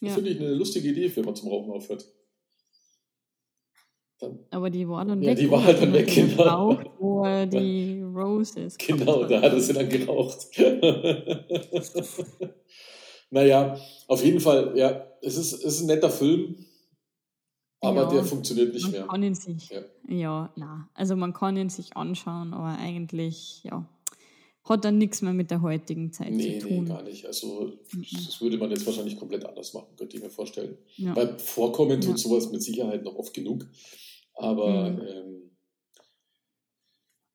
Ja. 0.00 0.12
Finde 0.12 0.30
ich 0.30 0.40
eine 0.40 0.54
lustige 0.54 0.88
Idee, 0.88 1.14
wenn 1.16 1.24
man 1.24 1.36
zum 1.36 1.48
Rauchen 1.48 1.72
aufhört. 1.72 2.06
Dann, 4.24 4.38
Aber 4.50 4.70
die 4.70 4.88
war 4.88 5.04
dann 5.04 5.22
ja, 5.22 5.30
weg. 5.30 5.38
Ja, 5.38 5.44
die 5.44 5.50
war 5.50 5.64
halt 5.64 5.80
dann 5.82 5.92
weg, 5.92 6.06
genau. 6.14 6.34
Braucht, 6.74 6.86
wo 6.98 7.24
er 7.24 7.46
die 7.46 8.00
Roses. 8.14 8.76
Genau, 8.78 9.24
da 9.24 9.40
hat 9.42 9.52
er 9.52 9.60
sie 9.60 9.72
dann 9.72 9.88
geraucht. 9.88 10.48
naja, 13.30 13.78
auf 14.08 14.24
jeden 14.24 14.40
Fall, 14.40 14.72
ja, 14.76 15.06
es 15.22 15.36
ist, 15.36 15.52
es 15.52 15.64
ist 15.64 15.80
ein 15.82 15.86
netter 15.86 16.10
Film, 16.10 16.56
aber 17.80 18.02
Ja, 18.02 18.08
der 18.10 18.24
funktioniert 18.24 18.72
nicht 18.72 18.82
man 18.84 18.92
mehr. 18.92 19.06
kann 19.06 19.22
ihn 19.22 19.34
sich, 19.34 19.68
Ja. 19.70 19.82
ja. 20.08 20.52
na, 20.56 20.88
also 20.94 21.16
man 21.16 21.32
kann 21.32 21.56
ihn 21.56 21.68
sich 21.70 21.96
anschauen, 21.96 22.54
aber 22.54 22.78
eigentlich, 22.78 23.62
ja, 23.64 23.88
hat 24.66 24.84
er 24.84 24.92
nichts 24.92 25.20
mehr 25.20 25.34
mit 25.34 25.50
der 25.50 25.60
heutigen 25.60 26.10
Zeit 26.12 26.30
Nee, 26.30 26.58
zu 26.58 26.66
nee, 26.68 26.76
tun. 26.76 26.86
gar 26.86 27.02
nicht. 27.02 27.26
Also, 27.26 27.72
Mhm. 27.92 28.06
das 28.12 28.40
würde 28.40 28.56
man 28.56 28.70
jetzt 28.70 28.86
wahrscheinlich 28.86 29.18
komplett 29.18 29.44
anders 29.44 29.74
machen, 29.74 29.88
könnte 29.96 30.16
ich 30.16 30.22
mir 30.22 30.30
vorstellen. 30.30 30.78
ja. 30.96 31.14
Weil 31.14 31.38
vorkommen 31.38 32.00
tut 32.00 32.12
Ja. 32.12 32.16
sowas 32.16 32.50
mit 32.50 32.62
Sicherheit 32.62 33.04
noch 33.04 33.14
oft 33.16 33.34
genug. 33.34 33.66
Aber 34.34 34.90
Mhm. 34.90 35.00
ähm, 35.00 35.50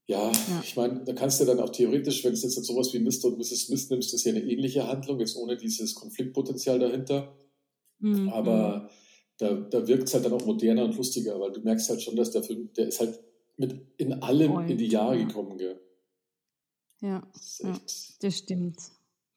ja, 0.08 0.32
Ja. 0.32 0.62
ich 0.64 0.76
meine, 0.76 1.04
da 1.04 1.14
kannst 1.14 1.40
du 1.40 1.46
dann 1.46 1.60
auch 1.60 1.70
theoretisch, 1.70 2.24
wenn 2.24 2.34
du 2.34 2.40
jetzt 2.40 2.64
sowas 2.66 2.94
wie 2.94 3.00
Mr. 3.00 3.26
und 3.26 3.38
Mrs. 3.38 3.68
Smith 3.68 3.90
nimmst, 3.90 4.10
das 4.14 4.22
ist 4.22 4.26
ja 4.26 4.34
eine 4.34 4.44
ähnliche 4.44 4.88
Handlung, 4.88 5.20
jetzt 5.20 5.36
ohne 5.38 5.56
dieses 5.56 5.94
Konfliktpotenzial 5.96 6.80
dahinter. 6.80 7.36
Mhm, 8.00 8.30
Aber 8.30 8.90
da, 9.38 9.54
da 9.54 9.88
wirkt 9.88 10.08
es 10.08 10.14
halt 10.14 10.26
dann 10.26 10.34
auch 10.34 10.46
moderner 10.46 10.86
und 10.86 10.96
lustiger, 10.98 11.40
weil 11.40 11.52
du 11.52 11.62
merkst 11.62 11.90
halt 11.90 12.02
schon, 12.02 12.16
dass 12.16 12.32
der 12.32 12.44
Film, 12.44 12.74
der 12.74 12.88
ist 12.88 13.00
halt 13.00 13.20
mit 13.58 13.76
in 13.98 14.14
allem 14.24 14.54
Voll, 14.54 14.72
in 14.72 14.78
die 14.78 14.88
Jahre 14.88 15.18
ja. 15.18 15.26
gekommen, 15.26 15.58
gell? 15.58 15.80
ja, 17.02 17.22
Das 17.34 17.60
Ja. 17.64 17.80
das 18.22 18.38
stimmt. 18.38 18.78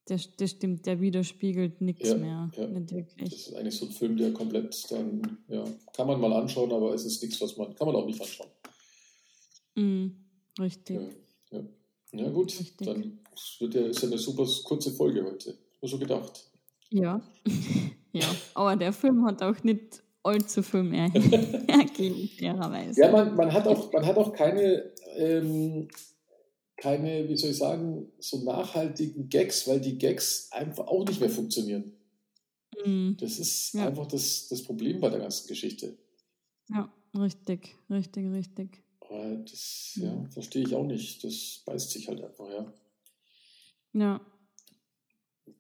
Das, 0.06 0.28
das 0.36 0.50
stimmt, 0.50 0.84
der 0.86 1.00
widerspiegelt 1.00 1.80
nichts 1.80 2.08
Ja, 2.08 2.16
mehr. 2.16 2.50
ja. 2.56 2.66
Nicht 2.66 2.90
das 2.90 2.96
wirklich. 2.98 3.32
ist 3.32 3.54
eigentlich 3.54 3.76
so 3.76 3.86
ein 3.86 3.92
Film, 3.92 4.16
der 4.16 4.32
komplett 4.32 4.90
dann, 4.90 5.38
ja, 5.48 5.64
kann 5.94 6.08
man 6.08 6.20
mal 6.20 6.32
anschauen, 6.32 6.72
aber 6.72 6.92
es 6.92 7.04
ist 7.04 7.22
nichts, 7.22 7.40
was 7.40 7.56
man, 7.56 7.74
kann 7.74 7.86
man 7.86 7.94
auch 7.96 8.06
nicht 8.06 8.20
anschauen. 8.20 8.50
Mhm, 9.76 10.16
richtig. 10.60 11.00
Ja, 11.50 11.58
ja. 11.58 11.64
ja 12.24 12.30
gut, 12.30 12.48
Richtig. 12.58 12.86
dann 12.86 13.18
wird 13.60 13.74
ja, 13.74 13.86
ist 13.86 14.02
ja 14.02 14.08
eine 14.08 14.18
super 14.18 14.46
kurze 14.64 14.90
Folge 14.90 15.24
heute. 15.24 15.56
Hab 15.80 15.88
schon 15.88 16.00
gedacht. 16.00 16.50
Ja. 16.90 17.22
ja, 18.12 18.26
aber 18.54 18.76
der 18.76 18.92
Film 18.92 19.24
hat 19.24 19.42
auch 19.42 19.62
nicht 19.62 20.02
allzu 20.24 20.62
viel 20.62 20.82
mehr 20.82 21.08
hergegeben, 21.12 22.28
fairerweise. 22.38 23.00
Ja, 23.00 23.10
man, 23.10 23.34
man, 23.36 23.52
hat 23.52 23.66
auch, 23.66 23.92
man 23.92 24.04
hat 24.04 24.16
auch 24.16 24.32
keine, 24.32 24.92
ähm, 25.16 25.88
keine, 26.82 27.28
wie 27.28 27.36
soll 27.36 27.50
ich 27.50 27.58
sagen, 27.58 28.10
so 28.18 28.42
nachhaltigen 28.42 29.28
Gags, 29.28 29.68
weil 29.68 29.80
die 29.80 29.96
Gags 29.98 30.48
einfach 30.50 30.88
auch 30.88 31.04
nicht 31.06 31.20
mehr 31.20 31.30
funktionieren. 31.30 31.92
Mhm. 32.84 33.16
Das 33.20 33.38
ist 33.38 33.74
Ja. 33.74 33.86
einfach 33.86 34.06
das, 34.06 34.48
das 34.48 34.62
Problem 34.64 34.98
bei 34.98 35.08
der 35.08 35.20
ganzen 35.20 35.46
Geschichte. 35.46 35.96
Ja, 36.70 36.92
richtig, 37.16 37.76
richtig, 37.88 38.32
richtig. 38.32 38.82
Aber 39.00 39.36
das 39.36 39.92
ja, 39.94 40.24
verstehe 40.30 40.64
ich 40.66 40.74
auch 40.74 40.84
nicht. 40.86 41.22
Das 41.22 41.62
beißt 41.66 41.90
sich 41.90 42.08
halt 42.08 42.20
einfach, 42.24 42.50
ja. 42.50 42.72
Ja, 43.92 44.20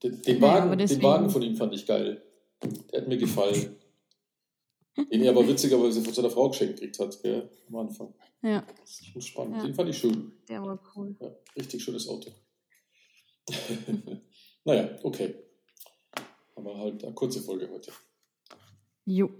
Den, 0.02 0.20
den, 0.22 0.36
Ja, 0.36 0.42
Wagen, 0.42 0.66
aber 0.72 0.76
den 0.76 1.02
Wagen 1.02 1.30
von 1.30 1.42
ihm 1.42 1.54
fand 1.54 1.72
ich 1.74 1.86
geil. 1.86 2.20
Der 2.92 3.02
hat 3.02 3.08
mir 3.08 3.18
gefallen. 3.18 3.76
Den 4.96 5.22
er 5.22 5.30
aber 5.30 5.46
witzigerweise 5.48 6.02
von 6.02 6.12
seiner 6.12 6.30
Frau 6.30 6.48
geschenkt 6.50 6.74
gekriegt 6.74 6.98
hat, 6.98 7.22
gell, 7.22 7.48
am 7.68 7.76
Anfang. 7.76 8.12
ja, 8.42 8.62
Das 8.80 8.90
ist 9.00 9.06
schon 9.06 9.22
spannend. 9.22 9.56
Ja. 9.56 9.62
Den 9.64 9.74
fand 9.74 9.88
ich 9.90 9.98
schön. 9.98 10.32
der 10.48 10.62
war 10.62 10.78
cool. 10.94 11.16
Ja, 11.20 11.30
richtig 11.56 11.82
schönes 11.82 12.06
Auto. 12.08 12.30
naja, 14.64 14.98
okay. 15.02 15.34
Aber 16.54 16.76
halt 16.78 17.02
eine 17.04 17.14
kurze 17.14 17.40
Folge 17.40 17.68
heute. 17.70 17.90
Jo. 19.04 19.30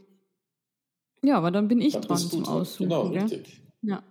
Ja, 1.22 1.36
aber 1.38 1.50
dann 1.50 1.68
bin 1.68 1.80
ich 1.80 1.92
Dann 1.92 2.02
dran 2.02 2.18
zum 2.18 2.42
dran. 2.44 2.54
Aussuchen. 2.54 2.88
Genau, 2.88 3.10
gell? 3.10 3.22
richtig. 3.22 3.60
Ja. 3.82 4.02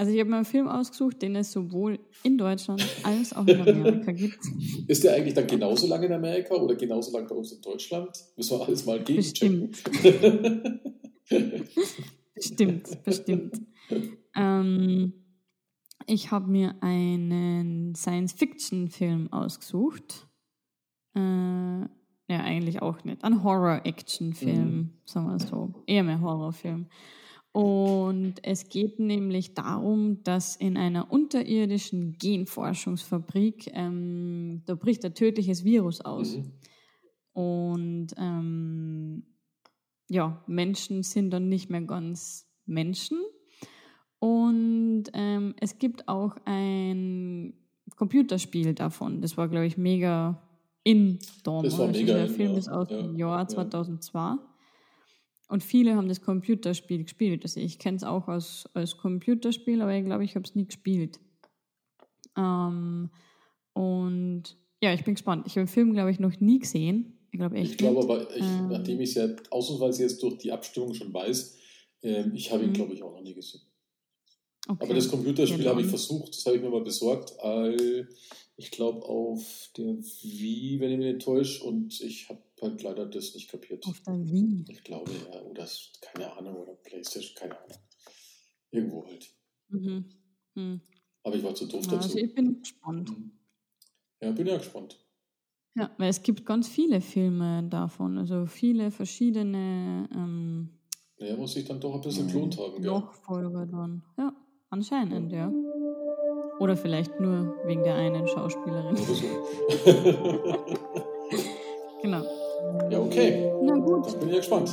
Also 0.00 0.12
ich 0.12 0.18
habe 0.20 0.30
mir 0.30 0.36
einen 0.36 0.44
Film 0.46 0.66
ausgesucht, 0.66 1.20
den 1.20 1.36
es 1.36 1.52
sowohl 1.52 1.98
in 2.22 2.38
Deutschland 2.38 2.82
als 3.02 3.34
auch 3.34 3.46
in 3.46 3.60
Amerika 3.60 4.12
gibt. 4.12 4.38
Ist 4.86 5.04
der 5.04 5.14
eigentlich 5.14 5.34
dann 5.34 5.46
genauso 5.46 5.86
lange 5.86 6.06
in 6.06 6.12
Amerika 6.14 6.54
oder 6.54 6.74
genauso 6.74 7.12
lange 7.12 7.26
bei 7.28 7.34
uns 7.34 7.52
in 7.52 7.60
Deutschland? 7.60 8.08
Müssen 8.34 8.58
wir 8.58 8.66
alles 8.66 8.86
mal 8.86 8.98
gegenchecken. 9.04 9.72
Bestimmt, 12.34 12.88
bestimmt. 13.04 13.60
ähm, 14.34 15.12
ich 16.06 16.30
habe 16.30 16.50
mir 16.50 16.74
einen 16.82 17.94
Science-Fiction-Film 17.94 19.32
ausgesucht. 19.32 20.28
Äh, 21.14 21.20
ja, 21.20 21.88
eigentlich 22.28 22.80
auch 22.80 23.04
nicht. 23.04 23.22
Ein 23.22 23.42
Horror-Action-Film, 23.44 24.70
Mhm. 24.76 24.90
sagen 25.04 25.26
wir 25.26 25.38
so. 25.40 25.74
Eher 25.86 26.04
mehr 26.04 26.20
Horrorfilm. 26.20 26.86
Und 27.52 28.34
es 28.42 28.68
geht 28.68 29.00
nämlich 29.00 29.54
darum, 29.54 30.22
dass 30.22 30.54
in 30.54 30.76
einer 30.76 31.10
unterirdischen 31.10 32.12
Genforschungsfabrik, 32.12 33.70
ähm, 33.74 34.62
da 34.66 34.74
bricht 34.76 35.04
ein 35.04 35.14
tödliches 35.14 35.64
Virus 35.64 36.00
aus. 36.00 36.36
Mhm. 36.36 36.52
Und 37.32 38.08
ähm, 38.16 39.24
ja, 40.08 40.42
Menschen 40.46 41.02
sind 41.02 41.30
dann 41.30 41.48
nicht 41.48 41.70
mehr 41.70 41.82
ganz 41.82 42.46
Menschen. 42.66 43.18
Und 44.20 45.04
ähm, 45.12 45.54
es 45.58 45.78
gibt 45.78 46.06
auch 46.08 46.36
ein 46.44 47.54
Computerspiel 47.96 48.74
davon. 48.74 49.22
Das 49.22 49.36
war, 49.36 49.48
glaube 49.48 49.66
ich, 49.66 49.76
mega 49.76 50.40
in 50.84 51.18
damals. 51.42 51.70
Das 51.70 51.78
war 51.78 51.88
mega 51.88 52.14
der 52.14 52.26
in, 52.26 52.34
Film 52.34 52.52
ja. 52.52 52.58
ist 52.58 52.68
aus 52.68 52.88
dem 52.88 53.16
Ja, 53.16 53.28
Jahr 53.28 53.46
ja. 53.50 54.38
2002. 55.50 55.54
Und 55.54 55.62
viele 55.64 55.96
haben 55.96 56.08
das 56.08 56.20
Computerspiel 56.22 57.02
gespielt. 57.04 57.42
Also 57.42 57.60
ich 57.60 57.78
kenne 57.78 57.96
es 57.96 58.04
auch 58.04 58.28
als, 58.28 58.68
als 58.74 58.96
Computerspiel, 58.96 59.82
aber 59.82 59.94
ich 59.94 60.04
glaube, 60.04 60.24
ich 60.24 60.34
habe 60.36 60.44
es 60.46 60.54
nie 60.54 60.66
gespielt. 60.66 61.18
Ähm, 62.36 63.10
und 63.72 64.56
ja, 64.82 64.94
ich 64.94 65.04
bin 65.04 65.14
gespannt. 65.14 65.46
Ich 65.46 65.52
habe 65.56 65.66
den 65.66 65.72
Film, 65.72 65.92
glaube 65.92 66.10
ich, 66.10 66.20
noch 66.20 66.38
nie 66.40 66.58
gesehen. 66.60 67.18
Ich 67.32 67.38
glaube 67.38 67.56
echt 67.56 67.72
Ich 67.72 67.78
glaube 67.78 68.00
aber, 68.02 68.34
ich, 68.34 68.42
Ähm. 68.42 68.68
nachdem 68.68 69.00
ich 69.00 69.10
es 69.10 69.14
ja 69.16 69.28
ausnahmsweise 69.50 70.02
jetzt 70.02 70.22
durch 70.22 70.38
die 70.38 70.52
Abstimmung 70.52 70.94
schon 70.94 71.12
weiß, 71.12 71.58
ähm, 72.02 72.32
ich 72.34 72.50
habe 72.50 72.64
ihn, 72.64 72.70
Mhm. 72.70 72.74
glaube 72.74 72.94
ich, 72.94 73.02
auch 73.02 73.12
noch 73.12 73.22
nie 73.22 73.34
gesehen. 73.34 73.60
Okay. 74.68 74.84
Aber 74.84 74.94
das 74.94 75.08
Computerspiel 75.08 75.64
Ja, 75.64 75.70
habe 75.70 75.80
ich 75.80 75.86
versucht, 75.88 76.36
das 76.36 76.44
habe 76.46 76.56
ich 76.56 76.62
mir 76.62 76.70
mal 76.70 76.82
besorgt, 76.82 77.32
ich 78.56 78.70
glaube 78.70 79.04
auf 79.06 79.70
der 79.76 79.96
Wii, 79.96 80.78
wenn 80.80 80.92
ich 80.92 80.98
mich 80.98 81.06
nicht 81.14 81.22
täusche, 81.24 81.64
und 81.64 81.98
ich 82.02 82.28
habe 82.28 82.40
halt 82.62 82.82
leider 82.82 83.06
das 83.06 83.34
nicht 83.34 83.50
kapiert. 83.50 83.84
Auf 83.86 84.00
der 84.02 84.14
Wii. 84.14 84.64
Ich 84.68 84.82
glaube, 84.84 85.10
ja, 85.12 85.40
oder 85.42 85.66
keine 86.00 86.32
Ahnung, 86.36 86.56
oder 86.56 86.74
Playstation, 86.74 87.34
keine 87.36 87.58
Ahnung. 87.58 87.78
Irgendwo 88.70 89.06
halt. 89.06 89.30
Mhm. 89.68 90.04
Hm. 90.54 90.80
Aber 91.22 91.36
ich 91.36 91.42
war 91.44 91.54
zu 91.54 91.66
doof 91.66 91.84
Ja, 91.86 91.92
dazu. 91.92 92.04
also 92.04 92.18
ich 92.18 92.34
bin 92.34 92.60
gespannt. 92.60 93.10
Mhm. 93.10 93.32
Ja, 94.22 94.30
bin 94.32 94.46
ja 94.46 94.56
gespannt. 94.56 94.98
Ja, 95.76 95.90
weil 95.98 96.10
es 96.10 96.22
gibt 96.22 96.44
ganz 96.44 96.68
viele 96.68 97.00
Filme 97.00 97.62
davon. 97.68 98.18
Also 98.18 98.46
viele 98.46 98.90
verschiedene 98.90 100.08
ähm, 100.12 100.68
Naja, 101.18 101.36
muss 101.36 101.56
ich 101.56 101.64
dann 101.64 101.80
doch 101.80 101.94
ein 101.94 102.00
bisschen 102.00 102.26
gelohnt 102.26 102.58
haben, 102.58 102.82
gell? 102.82 102.90
Nachfolger 102.90 103.66
dann. 103.66 104.02
Ja, 104.18 104.32
anscheinend, 104.70 105.32
ja. 105.32 105.52
Oder 106.58 106.76
vielleicht 106.76 107.18
nur 107.20 107.54
wegen 107.64 107.84
der 107.84 107.94
einen 107.94 108.26
Schauspielerin. 108.28 108.96
Oder 108.96 109.14
so. 109.14 109.24
genau. 112.02 112.39
Ja, 112.90 113.00
okay. 113.00 113.52
Na 113.62 113.74
gut. 113.76 114.06
Dann 114.06 114.18
bin 114.20 114.28
ich 114.28 114.34
ja 114.34 114.40
gespannt. 114.40 114.70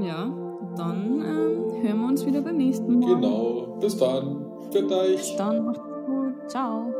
Ja, 0.00 0.32
dann 0.76 1.20
ähm, 1.20 1.82
hören 1.82 2.00
wir 2.00 2.08
uns 2.08 2.24
wieder 2.24 2.40
beim 2.40 2.56
nächsten 2.56 2.98
Mal. 2.98 3.14
Genau. 3.14 3.76
Bis 3.80 3.96
dann. 3.96 4.46
Für 4.70 4.90
euch. 4.90 5.16
Bis 5.16 5.36
dann, 5.36 5.64
macht's 5.64 5.80
gut. 6.06 6.50
Ciao. 6.50 6.92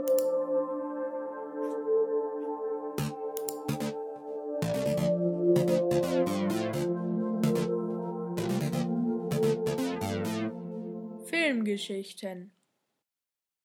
Filmgeschichten 11.24 12.52